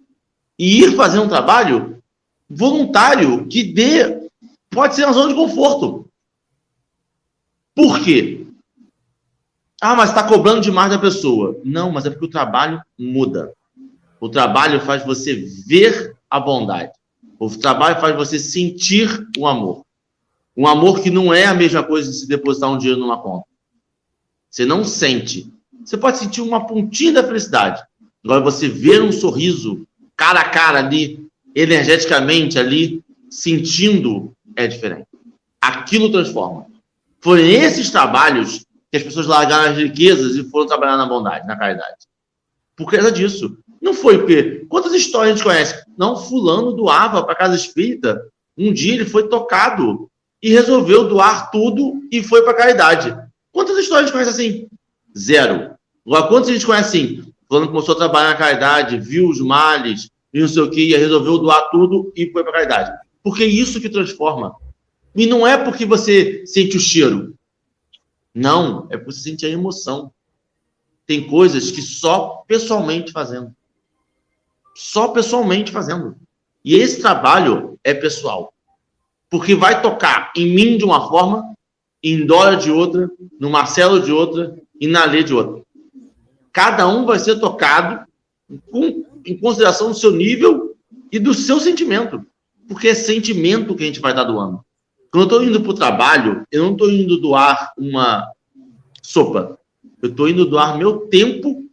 [0.58, 2.04] E ir fazer um trabalho
[2.50, 4.30] voluntário que dê
[4.70, 6.10] pode ser uma zona de conforto.
[7.74, 8.46] Por quê?
[9.82, 11.58] Ah, mas está cobrando demais da pessoa.
[11.64, 13.54] Não, mas é porque o trabalho muda.
[14.20, 15.34] O trabalho faz você
[15.68, 16.92] ver a bondade.
[17.40, 19.86] O trabalho faz você sentir o amor.
[20.56, 23.46] Um amor que não é a mesma coisa de se depositar um dinheiro numa conta.
[24.50, 25.52] Você não sente.
[25.86, 27.82] Você pode sentir uma pontinha da felicidade.
[28.24, 35.08] Agora, você ver um sorriso cara a cara ali, energeticamente ali, sentindo, é diferente.
[35.62, 36.66] Aquilo transforma.
[37.22, 41.56] Foram esses trabalhos que as pessoas largaram as riquezas e foram trabalhar na bondade, na
[41.56, 42.06] caridade.
[42.76, 43.58] Por causa disso.
[43.82, 45.84] Não foi porque quantas histórias a gente conhece?
[45.98, 48.22] Não, fulano doava para casa espírita.
[48.58, 50.10] Um dia ele foi tocado
[50.42, 53.16] e resolveu doar tudo e foi para caridade.
[53.52, 54.68] Quantas histórias a gente conhece assim?
[55.18, 55.76] Zero.
[56.06, 57.34] Agora, quantas a gente conhece assim?
[57.48, 61.38] Fulano começou a trabalhar na caridade, viu os males, viu não sei o que, resolveu
[61.38, 62.92] doar tudo e foi para caridade.
[63.24, 64.56] Porque é isso que transforma.
[65.16, 67.34] E não é porque você sente o cheiro.
[68.34, 70.12] Não, é porque você sente a emoção.
[71.06, 73.54] Tem coisas que só pessoalmente fazendo
[74.80, 76.16] só pessoalmente fazendo.
[76.64, 78.54] E esse trabalho é pessoal.
[79.30, 81.54] Porque vai tocar em mim de uma forma,
[82.02, 85.62] em Dora de outra, no Marcelo de outra e na Lê de outra.
[86.54, 88.08] Cada um vai ser tocado
[88.72, 90.78] com, em consideração do seu nível
[91.12, 92.26] e do seu sentimento.
[92.66, 94.64] Porque é sentimento que a gente vai estar doando.
[95.12, 98.32] Quando eu estou indo para o trabalho, eu não estou indo doar uma
[99.04, 99.60] sopa.
[100.02, 101.66] Eu estou indo doar meu tempo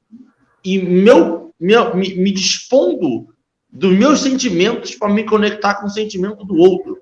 [0.65, 3.35] e meu me, me, dispondo
[3.71, 6.99] dos meus sentimentos para me conectar com o sentimento do outro.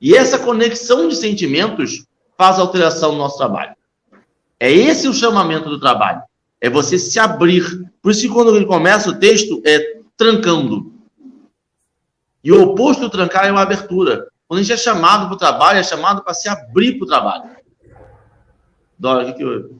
[0.00, 3.74] E essa conexão de sentimentos faz alteração no nosso trabalho.
[4.58, 6.22] É esse o chamamento do trabalho.
[6.60, 7.64] É você se abrir.
[8.02, 10.92] Por isso que quando ele começa o texto é trancando.
[12.42, 14.28] E o oposto do trancar é uma abertura.
[14.46, 17.08] Quando a gente é chamado para o trabalho, é chamado para se abrir para o
[17.08, 17.50] trabalho.
[18.98, 19.79] Dora, o que, que eu...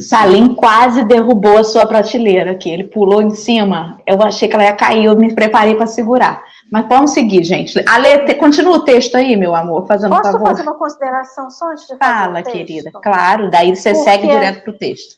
[0.00, 2.70] Salim quase derrubou a sua prateleira aqui.
[2.70, 4.00] Ele pulou em cima.
[4.06, 6.42] Eu achei que ela ia cair, eu me preparei para segurar.
[6.70, 7.82] Mas vamos seguir, gente.
[7.88, 10.46] Ale, continua o texto aí, meu amor, fazendo Posso favor.
[10.48, 12.90] fazer uma consideração só antes de Fala, querida.
[13.02, 14.04] Claro, daí você Porque...
[14.04, 15.16] segue direto para o texto.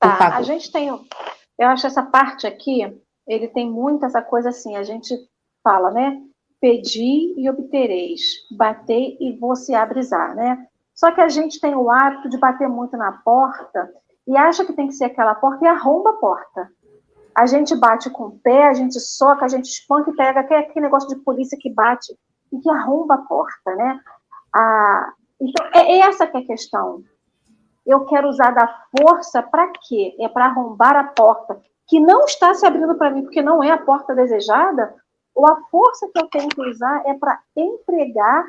[0.00, 0.88] Tá, a gente tem.
[0.88, 2.82] Eu acho essa parte aqui,
[3.26, 5.12] ele tem muito essa coisa assim, a gente
[5.64, 6.18] fala, né?
[6.60, 8.20] pedi e obtereis,
[8.56, 10.66] batei e vou se abrizar, né?
[10.98, 13.88] Só que a gente tem o hábito de bater muito na porta
[14.26, 16.68] e acha que tem que ser aquela porta e arromba a porta.
[17.32, 20.64] A gente bate com o pé, a gente soca, a gente espanca e pega aquele,
[20.64, 22.12] aquele negócio de polícia que bate
[22.52, 24.00] e que arromba a porta, né?
[24.52, 27.04] Ah, então, é essa que é a questão.
[27.86, 28.66] Eu quero usar da
[28.98, 30.16] força para quê?
[30.18, 33.70] É para arrombar a porta, que não está se abrindo para mim, porque não é
[33.70, 34.92] a porta desejada,
[35.32, 38.44] ou a força que eu tenho que usar é para empregar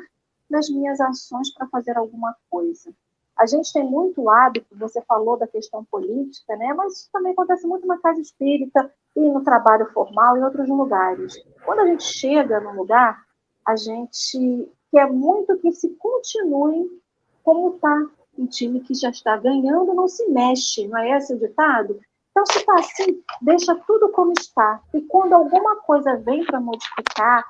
[0.50, 2.92] nas minhas ações para fazer alguma coisa.
[3.36, 6.74] A gente tem muito hábito, você falou da questão política, né?
[6.74, 11.42] Mas isso também acontece muito na casa espírita e no trabalho formal em outros lugares.
[11.64, 13.24] Quando a gente chega num lugar,
[13.64, 17.00] a gente quer muito que se continue
[17.42, 18.06] como está.
[18.38, 21.98] Um time que já está ganhando não se mexe, não é esse o ditado?
[22.30, 24.80] Então, se está assim, deixa tudo como está.
[24.94, 27.44] E quando alguma coisa vem para modificar,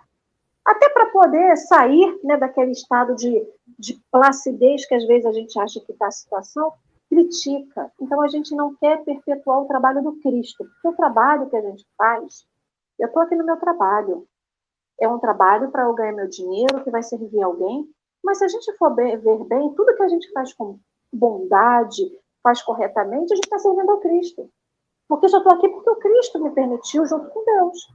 [0.71, 3.47] até para poder sair né, daquele estado de,
[3.79, 6.73] de placidez que às vezes a gente acha que está a situação,
[7.09, 7.91] critica.
[8.01, 10.65] Então, a gente não quer perpetuar o trabalho do Cristo.
[10.65, 12.47] Porque o trabalho que a gente faz,
[12.99, 14.27] eu estou aqui no meu trabalho,
[15.01, 17.89] é um trabalho para eu ganhar meu dinheiro, que vai servir alguém.
[18.23, 20.79] Mas se a gente for ver bem, tudo que a gente faz com
[21.13, 22.03] bondade,
[22.43, 24.49] faz corretamente, a gente está servindo ao Cristo.
[25.09, 27.89] Porque eu estou aqui porque o Cristo me permitiu junto com Deus.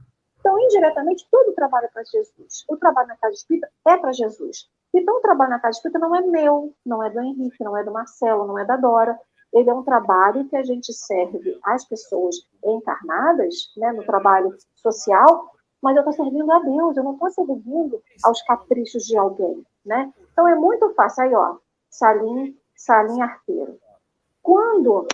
[0.46, 2.64] Então, indiretamente, todo o trabalho é para Jesus.
[2.68, 4.70] O trabalho na casa espírita é para Jesus.
[4.94, 7.82] Então, o trabalho na casa espírita não é meu, não é do Henrique, não é
[7.82, 9.18] do Marcelo, não é da Dora.
[9.52, 15.50] Ele é um trabalho que a gente serve às pessoas encarnadas, né, no trabalho social,
[15.82, 20.12] mas eu estou servindo a Deus, eu não estou servindo aos caprichos de alguém, né?
[20.30, 21.24] Então é muito fácil.
[21.24, 21.56] Aí, ó,
[21.90, 23.80] Salim, Salim Arteiro.
[24.40, 25.08] Quando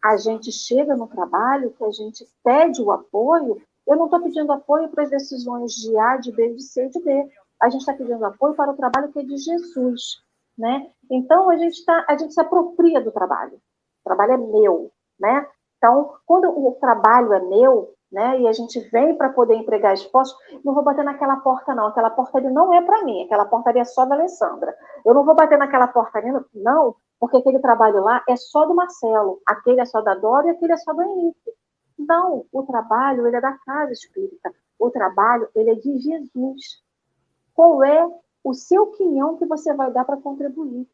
[0.00, 4.52] a gente chega no trabalho, que a gente pede o apoio, eu não estou pedindo
[4.52, 7.28] apoio para as decisões de A, de B, de C, de D.
[7.62, 10.22] A gente está pedindo apoio para o trabalho que é de Jesus,
[10.58, 10.90] né?
[11.10, 13.54] Então a gente tá, a gente se apropria do trabalho.
[13.54, 15.46] O trabalho é meu, né?
[15.78, 18.40] Então, quando o trabalho é meu, né?
[18.40, 21.88] E a gente vem para poder empregar esforço, não vou bater naquela porta, não.
[21.88, 24.74] Aquela porta ali não é para mim, aquela porta ali é só da Alessandra.
[25.04, 28.74] Eu não vou bater naquela porta ali, não, porque aquele trabalho lá é só do
[28.74, 31.52] Marcelo, aquele é só da Dora e aquele é só do Henrique.
[31.98, 34.52] Não, o trabalho ele é da casa espírita.
[34.78, 36.82] O trabalho ele é de Jesus.
[37.54, 38.06] Qual é
[38.42, 40.88] o seu quinhão que você vai dar para contribuir?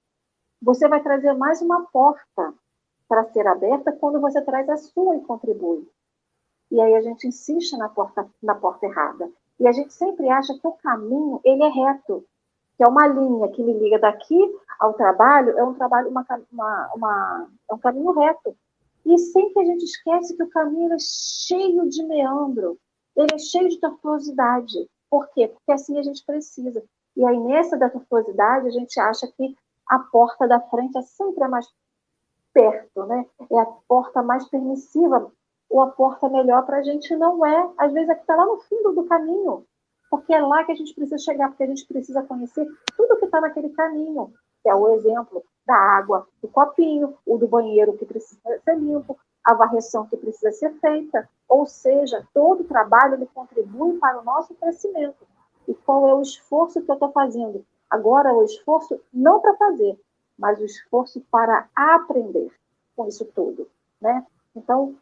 [0.63, 2.55] Você vai trazer mais uma porta
[3.09, 5.89] para ser aberta quando você traz a sua e contribui.
[6.71, 9.31] E aí a gente insiste na porta, na porta errada.
[9.59, 12.25] E a gente sempre acha que o caminho ele é reto,
[12.77, 14.39] que é uma linha que me liga daqui
[14.79, 18.57] ao trabalho, é um trabalho, uma, uma, uma é um caminho reto.
[19.05, 22.79] E sempre a gente esquece que o caminho é cheio de meandro,
[23.17, 24.89] ele é cheio de tortuosidade.
[25.11, 25.49] Por quê?
[25.49, 26.83] Porque assim a gente precisa.
[27.17, 29.57] E aí, nessa da tortuosidade, a gente acha que
[29.89, 31.67] a porta da frente é sempre a mais
[32.53, 33.27] perto, né?
[33.51, 35.33] É a porta mais permissiva
[35.69, 38.45] ou a porta melhor para a gente não é, às vezes, é que está lá
[38.45, 39.65] no fim do, caminho,
[40.11, 43.27] porque é lá que a gente precisa chegar, porque a gente precisa conhecer tudo que
[43.27, 44.33] está naquele caminho,
[44.67, 49.55] é o exemplo da água, do copinho, o do banheiro que precisa ser limpo, a
[49.55, 54.55] varreção que precisa ser feita, ou seja, todo o trabalho ele contribui para o nosso
[54.55, 55.27] crescimento.
[55.67, 57.65] E qual é o esforço que eu estou fazendo?
[57.89, 59.99] Agora, o esforço não para fazer,
[60.39, 62.51] mas o esforço para aprender
[62.97, 63.69] com isso tudo,
[64.01, 64.27] né?
[64.55, 64.95] Então,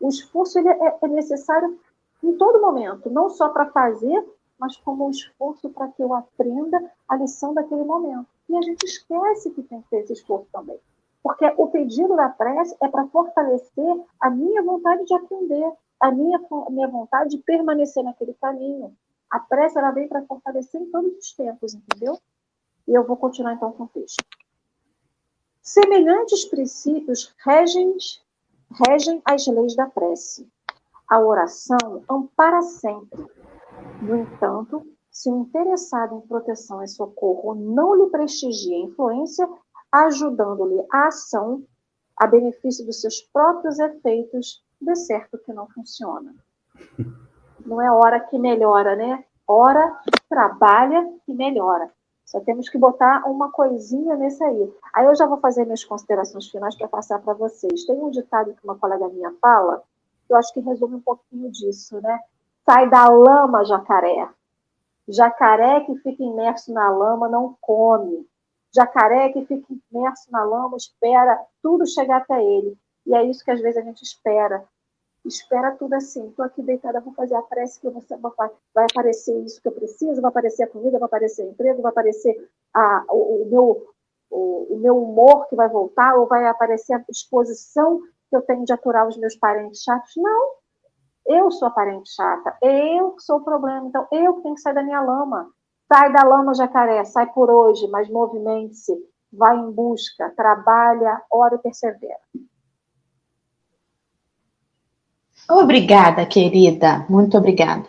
[0.00, 1.78] o esforço ele é, é necessário
[2.22, 4.24] em todo momento, não só para fazer,
[4.58, 8.26] mas como um esforço para que eu aprenda a lição daquele momento.
[8.48, 10.78] E a gente esquece que tem que ter esse esforço também.
[11.22, 16.38] Porque o pedido da prece é para fortalecer a minha vontade de aprender, a minha,
[16.38, 18.96] a minha vontade de permanecer naquele caminho.
[19.30, 22.18] A prece ela vem para fortalecer em todos os tempos, entendeu?
[22.86, 24.24] E eu vou continuar então com o texto.
[25.60, 27.94] Semelhantes princípios regem
[28.86, 30.48] regem as leis da prece.
[31.08, 33.26] A oração ampara sempre.
[34.02, 34.86] No entanto,
[35.18, 39.48] se o interessado em proteção e socorro não lhe prestigia a influência,
[39.90, 41.64] ajudando-lhe a ação
[42.16, 46.32] a benefício dos seus próprios efeitos, de certo que não funciona.
[47.66, 49.24] Não é hora que melhora, né?
[49.46, 51.90] Hora trabalha e melhora.
[52.24, 54.72] Só temos que botar uma coisinha nesse aí.
[54.94, 57.84] Aí eu já vou fazer minhas considerações finais para passar para vocês.
[57.84, 59.82] Tem um ditado que uma colega minha fala,
[60.26, 62.20] que eu acho que resume um pouquinho disso, né?
[62.64, 64.28] Sai da lama, jacaré.
[65.08, 68.28] Jacaré que fica imerso na lama não come.
[68.74, 72.76] Jacaré que fica imerso na lama espera tudo chegar até ele.
[73.06, 74.62] E é isso que às vezes a gente espera.
[75.24, 76.28] espera tudo assim.
[76.28, 78.04] Estou aqui deitada, vou fazer a prece que vou,
[78.74, 81.90] vai aparecer isso que eu preciso, vai aparecer a comida, vai aparecer o emprego, vai
[81.90, 83.94] aparecer a, o, o, meu,
[84.30, 88.64] o, o, meu humor que vai voltar, ou vai aparecer a disposição que eu tenho
[88.66, 90.12] de aturar os meus parentes chatos.
[90.18, 90.50] Não.
[91.28, 94.82] Eu sou a parente chata, eu sou o problema, então eu tenho que sair da
[94.82, 95.48] minha lama.
[95.86, 98.92] Sai da lama, jacaré, sai por hoje, mas movimente-se,
[99.30, 102.18] vai em busca, trabalha, ora e persevera.
[105.50, 107.06] Obrigada, querida.
[107.08, 107.86] Muito obrigada.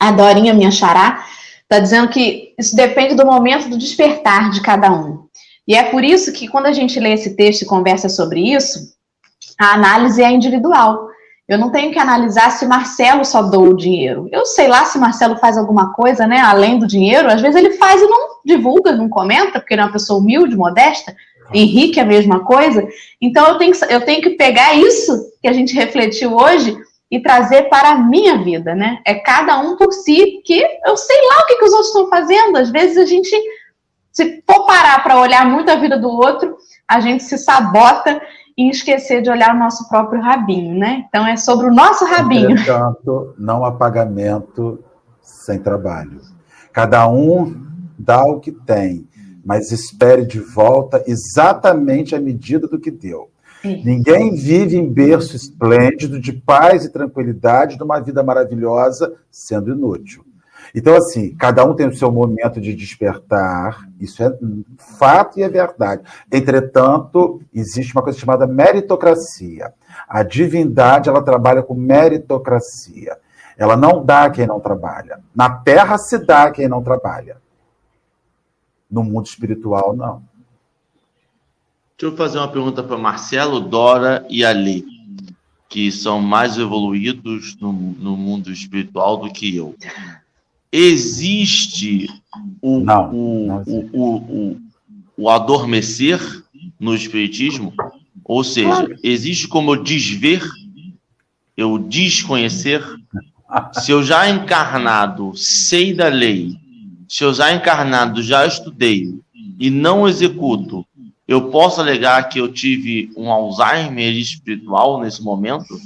[0.00, 1.24] A Dorinha, minha xará,
[1.62, 5.26] está dizendo que isso depende do momento do despertar de cada um.
[5.66, 8.96] E é por isso que, quando a gente lê esse texto e conversa sobre isso,
[9.60, 11.07] a análise é individual.
[11.48, 14.28] Eu não tenho que analisar se Marcelo só doa o dinheiro.
[14.30, 17.28] Eu sei lá se Marcelo faz alguma coisa, né, além do dinheiro.
[17.28, 20.54] Às vezes ele faz e não divulga, não comenta, porque ele é uma pessoa humilde,
[20.54, 21.16] modesta.
[21.52, 22.86] Henrique é a mesma coisa.
[23.18, 26.76] Então eu tenho, eu tenho que pegar isso que a gente refletiu hoje
[27.10, 29.00] e trazer para a minha vida, né?
[29.06, 32.08] É cada um por si, que eu sei lá o que, que os outros estão
[32.10, 32.58] fazendo.
[32.58, 33.34] Às vezes a gente,
[34.12, 38.20] se for parar para olhar muito a vida do outro, a gente se sabota
[38.58, 41.04] e esquecer de olhar o nosso próprio rabinho, né?
[41.08, 42.56] Então é sobre o nosso rabinho.
[42.56, 44.82] Portanto, não há pagamento
[45.22, 46.20] sem trabalho.
[46.72, 47.54] Cada um
[47.96, 49.06] dá o que tem,
[49.44, 53.30] mas espere de volta exatamente a medida do que deu.
[53.62, 60.24] Ninguém vive em berço esplêndido de paz e tranquilidade de uma vida maravilhosa sendo inútil.
[60.74, 64.36] Então, assim, cada um tem o seu momento de despertar, isso é
[64.98, 66.02] fato e é verdade.
[66.30, 69.72] Entretanto, existe uma coisa chamada meritocracia.
[70.08, 73.16] A divindade, ela trabalha com meritocracia.
[73.56, 75.20] Ela não dá a quem não trabalha.
[75.34, 77.38] Na terra se dá a quem não trabalha.
[78.90, 80.22] No mundo espiritual, não.
[81.98, 84.84] Deixa eu fazer uma pergunta para Marcelo, Dora e Ali,
[85.68, 89.74] que são mais evoluídos no, no mundo espiritual do que eu.
[90.70, 92.08] Existe
[92.60, 93.90] o, não, o, não existe.
[93.92, 94.60] O, o,
[95.16, 96.20] o, adormecer
[96.78, 97.72] no espiritismo?
[98.24, 100.42] Ou seja, existe como eu desver,
[101.56, 102.82] eu desconhecer?
[103.72, 106.54] Se eu já encarnado sei da lei,
[107.08, 109.18] se eu já encarnado já estudei
[109.58, 110.86] e não executo,
[111.26, 115.80] eu posso alegar que eu tive um Alzheimer espiritual nesse momento?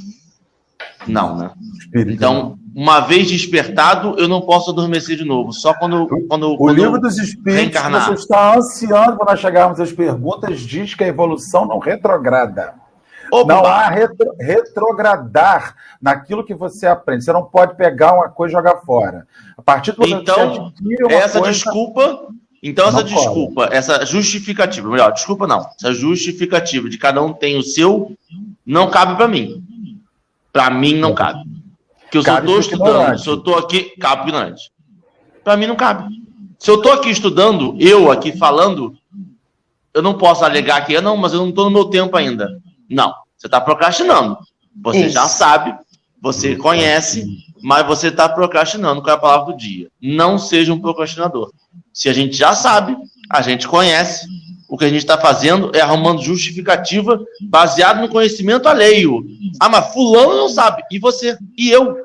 [1.06, 1.50] Não, né?
[1.94, 5.52] Então, uma vez despertado, eu não posso adormecer de novo.
[5.52, 8.06] Só quando, quando o quando livro dos Espíritos, reencarnar.
[8.06, 12.74] você está ansiando quando nós chegarmos às perguntas, diz que a evolução não retrograda.
[13.30, 13.54] Opa.
[13.54, 17.24] Não há retro, retrogradar naquilo que você aprende.
[17.24, 19.26] Você não pode pegar uma coisa e jogar fora.
[19.56, 22.28] A partir do momento então, que você essa coisa, desculpa
[22.62, 23.74] então, essa desculpa, pode.
[23.74, 28.16] essa justificativa, melhor, desculpa não, essa justificativa de cada um tem o seu,
[28.64, 29.64] não cabe para mim.
[30.52, 31.40] Para mim não cabe.
[32.12, 34.70] Que eu cabe só estou estudando, se eu estou aqui, cabe ignorante.
[35.42, 36.04] Para mim não cabe.
[36.58, 38.94] Se eu estou aqui estudando, eu aqui falando,
[39.94, 42.60] eu não posso alegar que não, mas eu não estou no meu tempo ainda.
[42.88, 44.36] Não, você está procrastinando.
[44.82, 45.14] Você Isso.
[45.14, 45.74] já sabe,
[46.20, 47.26] você conhece,
[47.62, 49.88] mas você está procrastinando com a palavra do dia.
[49.98, 51.50] Não seja um procrastinador.
[51.94, 52.94] Se a gente já sabe,
[53.30, 54.26] a gente conhece,
[54.72, 59.22] o que a gente está fazendo é arrumando justificativa baseado no conhecimento alheio.
[59.60, 60.82] Ah, mas fulano não sabe.
[60.90, 61.36] E você?
[61.58, 61.98] E eu?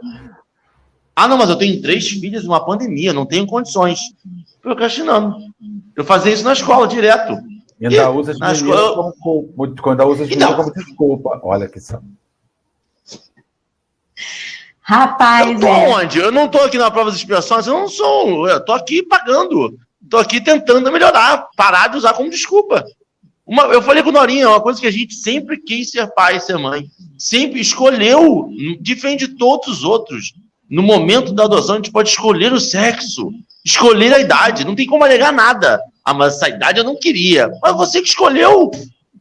[1.15, 3.99] Ah, não, mas eu tenho três filhas numa pandemia, não tenho condições.
[4.61, 5.37] Procrastinando.
[5.95, 7.41] Eu fazia isso na escola direto.
[7.79, 9.13] E ainda e, usa as escola...
[9.17, 11.39] como, quando usa as então, como desculpa.
[11.43, 12.03] Olha que são.
[14.81, 15.87] Rapaz, eu tô é.
[15.87, 16.19] onde?
[16.19, 18.45] Eu não tô aqui na prova de expiações, eu não sou.
[18.45, 19.79] Eu tô aqui pagando.
[20.09, 22.85] Tô aqui tentando melhorar, parar de usar como desculpa.
[23.45, 26.13] Uma, eu falei com o Norinha, é uma coisa que a gente sempre quis ser
[26.13, 26.87] pai e ser mãe.
[27.17, 30.33] Sempre escolheu, diferente de todos os outros.
[30.69, 33.31] No momento da adoção, a gente pode escolher o sexo,
[33.65, 35.81] escolher a idade, não tem como alegar nada.
[36.03, 37.49] Ah, mas essa idade eu não queria.
[37.61, 38.69] Mas você que escolheu.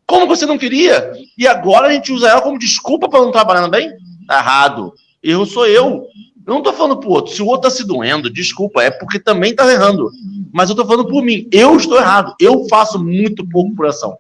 [0.07, 1.13] Como você não queria?
[1.37, 3.91] E agora a gente usa ela como desculpa para não trabalhar bem?
[4.27, 4.93] Tá errado.
[5.23, 6.07] Erro sou eu.
[6.47, 7.35] Eu não tô falando pro outro.
[7.35, 10.13] Se o outro tá se doendo, desculpa, é porque também tá errando.
[10.53, 11.49] Mas eu tô falando por mim.
[11.51, 12.37] Eu estou errado.
[12.41, 14.17] Eu faço muito pouco por ação.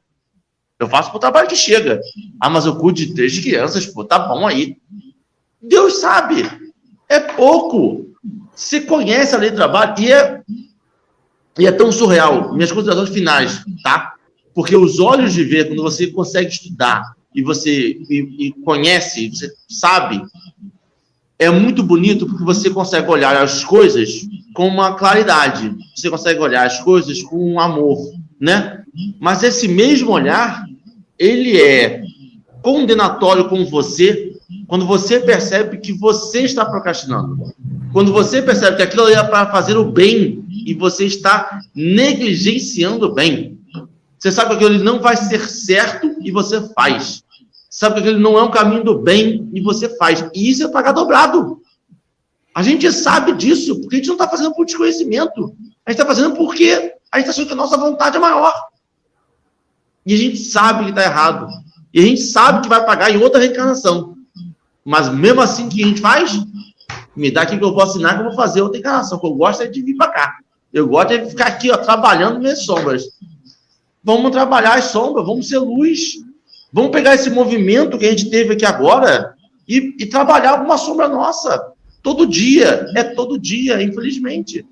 [0.78, 2.00] Eu faço pro trabalho que chega.
[2.40, 4.76] Ah, mas eu cuido de três crianças, pô, tá bom aí.
[5.62, 6.50] Deus sabe.
[7.08, 8.10] É pouco.
[8.52, 10.42] Você conhece a lei do trabalho e é,
[11.58, 12.52] e é tão surreal.
[12.54, 14.14] Minhas considerações finais, tá?
[14.52, 19.52] Porque os olhos de ver, quando você consegue estudar e você e, e conhece, você
[19.68, 20.20] sabe
[21.38, 26.66] é muito bonito porque você consegue olhar as coisas com uma claridade, você consegue olhar
[26.66, 27.98] as coisas com um amor,
[28.40, 28.82] né?
[29.20, 30.64] Mas esse mesmo olhar,
[31.18, 32.02] ele é
[32.62, 34.32] condenatório com você
[34.66, 37.54] quando você percebe que você está procrastinando.
[37.92, 43.14] Quando você percebe que aquilo é para fazer o bem e você está negligenciando o
[43.14, 43.58] bem.
[44.18, 47.22] Você sabe que aquilo não vai ser certo e você faz.
[47.76, 50.26] Sabe que aquilo não é um caminho do bem e você faz.
[50.34, 51.60] E isso é pagar dobrado.
[52.54, 55.54] A gente sabe disso, porque a gente não está fazendo por desconhecimento.
[55.84, 58.50] A gente está fazendo porque a gente está achando que a nossa vontade é maior.
[60.06, 61.48] E a gente sabe que está errado.
[61.92, 64.16] E a gente sabe que vai pagar em outra reencarnação.
[64.82, 66.32] Mas mesmo assim, que a gente faz?
[67.14, 69.18] Me dá aqui que eu vou assinar que eu vou fazer outra encarnação.
[69.18, 70.38] O que eu gosto é de vir para cá.
[70.72, 73.04] Eu gosto é de ficar aqui, ó, trabalhando minhas sombras.
[74.02, 76.24] Vamos trabalhar as sombras, vamos ser luz.
[76.76, 79.34] Vamos pegar esse movimento que a gente teve aqui agora
[79.66, 81.72] e, e trabalhar alguma sombra nossa.
[82.02, 82.84] Todo dia.
[82.94, 84.62] É todo dia, infelizmente.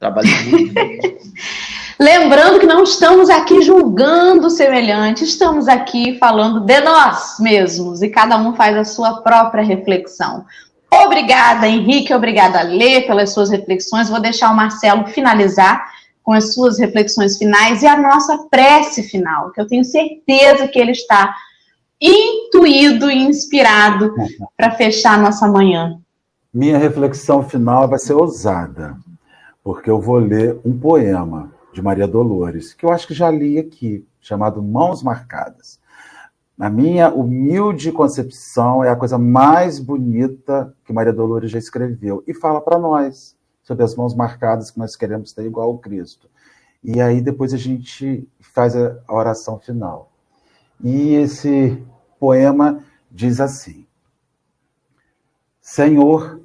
[0.00, 0.72] Trabalhando.
[2.00, 8.38] Lembrando que não estamos aqui julgando semelhante, estamos aqui falando de nós mesmos e cada
[8.38, 10.46] um faz a sua própria reflexão.
[10.90, 14.08] Obrigada, Henrique, obrigada, Lê, pelas suas reflexões.
[14.08, 15.84] Vou deixar o Marcelo finalizar
[16.26, 20.76] com as suas reflexões finais e a nossa prece final, que eu tenho certeza que
[20.76, 21.32] ele está
[22.00, 24.12] intuído e inspirado
[24.56, 26.00] para fechar nossa manhã.
[26.52, 28.96] Minha reflexão final vai ser ousada,
[29.62, 33.56] porque eu vou ler um poema de Maria Dolores, que eu acho que já li
[33.56, 35.78] aqui, chamado Mãos Marcadas.
[36.58, 42.24] Na minha humilde concepção, é a coisa mais bonita que Maria Dolores já escreveu.
[42.26, 43.36] E fala para nós
[43.66, 46.30] sobre as mãos marcadas que nós queremos ter igual ao Cristo.
[46.84, 50.12] E aí depois a gente faz a oração final.
[50.80, 51.84] E esse
[52.20, 53.84] poema diz assim:
[55.60, 56.40] Senhor,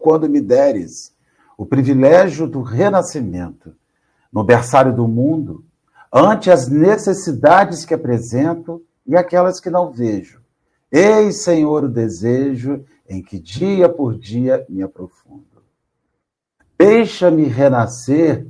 [0.00, 1.12] quando me deres
[1.58, 3.74] o privilégio do renascimento,
[4.32, 5.64] no berçário do mundo,
[6.12, 10.40] ante as necessidades que apresento e aquelas que não vejo.
[10.90, 15.49] Eis, Senhor, o desejo em que dia por dia me aprofundo.
[16.80, 18.46] Deixa-me renascer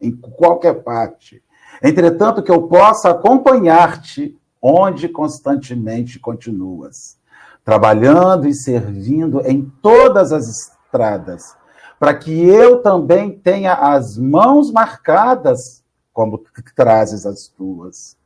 [0.00, 1.42] em qualquer parte,
[1.82, 7.18] entretanto que eu possa acompanhar-te onde constantemente continuas,
[7.62, 11.54] trabalhando e servindo em todas as estradas,
[12.00, 16.42] para que eu também tenha as mãos marcadas, como
[16.74, 18.16] trazes as tuas.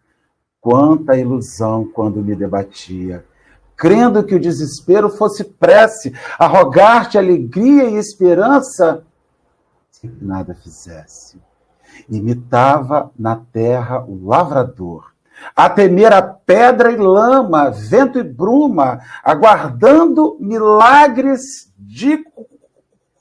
[0.60, 3.24] Quanta ilusão quando me debatia,
[3.76, 9.04] crendo que o desespero fosse prece, a rogar-te alegria e esperança,
[10.06, 11.40] nada fizesse.
[12.08, 15.12] Imitava na terra o lavrador,
[15.56, 22.24] a temer a pedra e lama, vento e bruma, aguardando milagres de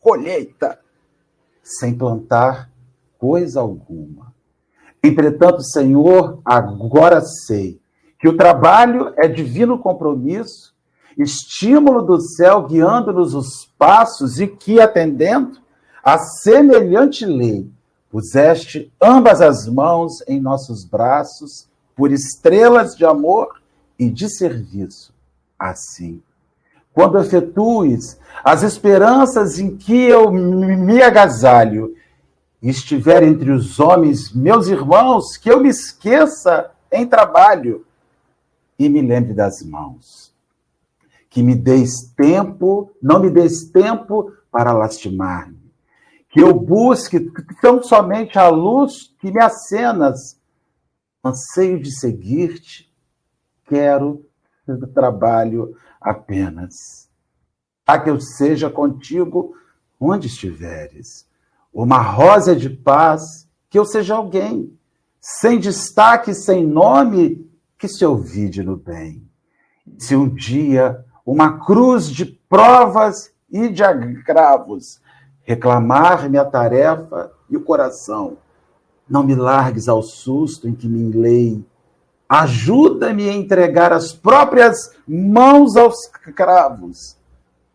[0.02, 0.80] colheita,
[1.64, 2.70] sem plantar
[3.18, 4.34] coisa alguma.
[5.04, 7.80] Entretanto, Senhor, agora sei
[8.20, 10.76] que o trabalho é divino compromisso,
[11.18, 15.58] estímulo do céu guiando-nos os passos e que, atendendo
[16.04, 17.70] a semelhante lei,
[18.10, 23.62] puseste ambas as mãos em nossos braços por estrelas de amor
[23.98, 25.14] e de serviço.
[25.58, 26.22] Assim,
[26.94, 31.96] quando efetues as esperanças em que eu me agasalho,
[32.62, 37.86] estiver entre os homens, meus irmãos, que eu me esqueça em trabalho
[38.78, 40.34] e me lembre das mãos.
[41.30, 45.69] Que me deis tempo, não me deis tempo para lastimar-me.
[46.30, 47.20] Que eu busque
[47.62, 50.40] tão somente a luz que me acenas.
[51.24, 52.90] Anseio de seguir-te,
[53.66, 54.26] quero
[54.94, 57.10] trabalho apenas.
[57.86, 59.56] A que eu seja contigo
[60.00, 61.28] onde estiveres.
[61.74, 63.22] Uma rosa de paz,
[63.70, 64.78] que eu seja alguém,
[65.20, 69.28] sem destaque, sem nome, que se ouvide no bem.
[69.98, 75.02] Se um dia uma cruz de provas e de agravos
[75.50, 78.38] reclamar-me a tarefa e o coração,
[79.10, 81.66] não me largues ao susto em que me enlei
[82.30, 85.96] Ajuda-me a entregar as próprias mãos aos
[86.36, 87.18] cravos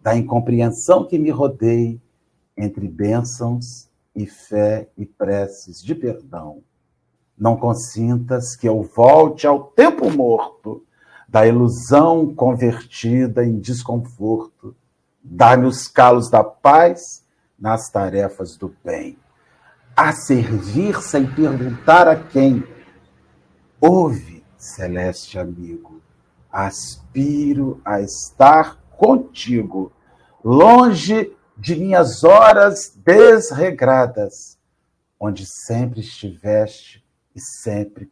[0.00, 2.00] da incompreensão que me rodeia
[2.56, 6.62] entre bênçãos e fé e preces de perdão.
[7.36, 10.84] Não consintas que eu volte ao tempo morto
[11.28, 14.76] da ilusão convertida em desconforto.
[15.20, 17.23] Dá-me os calos da paz
[17.58, 19.18] nas tarefas do bem.
[19.96, 22.64] A servir sem perguntar a quem.
[23.80, 26.00] Ouve celeste amigo,
[26.50, 29.92] aspiro a estar contigo,
[30.42, 34.58] longe de minhas horas desregradas,
[35.20, 38.10] onde sempre estiveste e sempre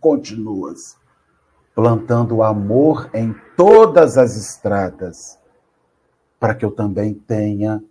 [0.00, 1.00] continuas.
[1.74, 5.38] plantando amor em todas as estradas,
[6.38, 7.82] para que eu também tenha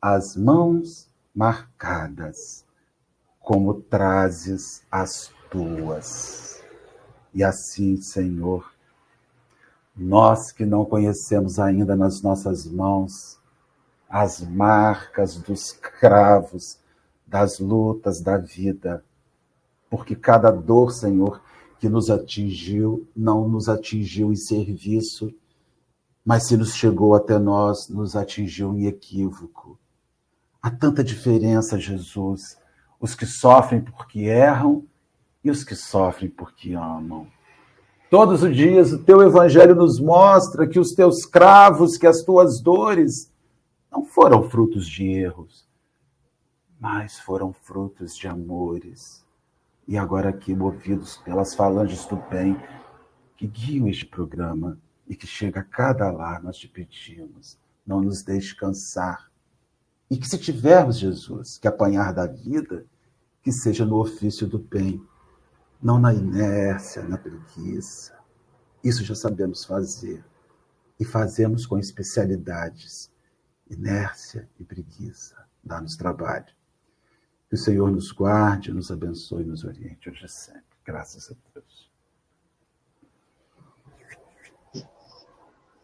[0.00, 2.64] as mãos marcadas,
[3.40, 6.62] como trazes as tuas.
[7.34, 8.72] E assim, Senhor,
[9.96, 13.38] nós que não conhecemos ainda nas nossas mãos
[14.08, 16.78] as marcas dos cravos,
[17.26, 19.04] das lutas da vida,
[19.90, 21.42] porque cada dor, Senhor,
[21.78, 25.34] que nos atingiu, não nos atingiu em serviço,
[26.24, 29.78] mas se nos chegou até nós, nos atingiu em equívoco.
[30.66, 32.58] Há tanta diferença, Jesus,
[32.98, 34.84] os que sofrem porque erram
[35.44, 37.28] e os que sofrem porque amam.
[38.10, 42.60] Todos os dias o teu evangelho nos mostra que os teus cravos, que as tuas
[42.60, 43.32] dores
[43.92, 45.68] não foram frutos de erros,
[46.80, 49.24] mas foram frutos de amores
[49.86, 52.60] e agora aqui, movidos pelas falanges do bem,
[53.36, 57.56] que guiam este programa e que chega a cada lar, nós te pedimos,
[57.86, 59.30] não nos deixe cansar.
[60.10, 62.86] E que se tivermos, Jesus, que apanhar da vida,
[63.42, 65.02] que seja no ofício do bem,
[65.82, 68.16] não na inércia, na preguiça.
[68.82, 70.24] Isso já sabemos fazer.
[70.98, 73.10] E fazemos com especialidades.
[73.68, 76.46] Inércia e preguiça dá-nos trabalho.
[77.48, 80.62] Que o Senhor nos guarde, nos abençoe e nos oriente hoje e sempre.
[80.84, 81.90] Graças a Deus.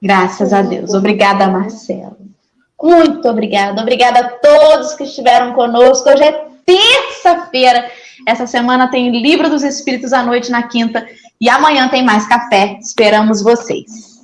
[0.00, 0.94] Graças a Deus.
[0.94, 2.21] Obrigada, Marcelo.
[2.82, 3.80] Muito obrigada.
[3.80, 6.08] Obrigada a todos que estiveram conosco.
[6.10, 7.88] Hoje é terça-feira.
[8.26, 11.06] Essa semana tem Livro dos Espíritos à noite na quinta.
[11.40, 12.78] E amanhã tem mais café.
[12.80, 14.20] Esperamos vocês.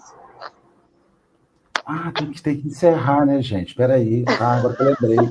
[1.87, 3.75] Ah, tem que, tem que encerrar, né, gente?
[3.75, 4.25] Peraí.
[4.41, 5.31] Ah, agora que eu lembrei.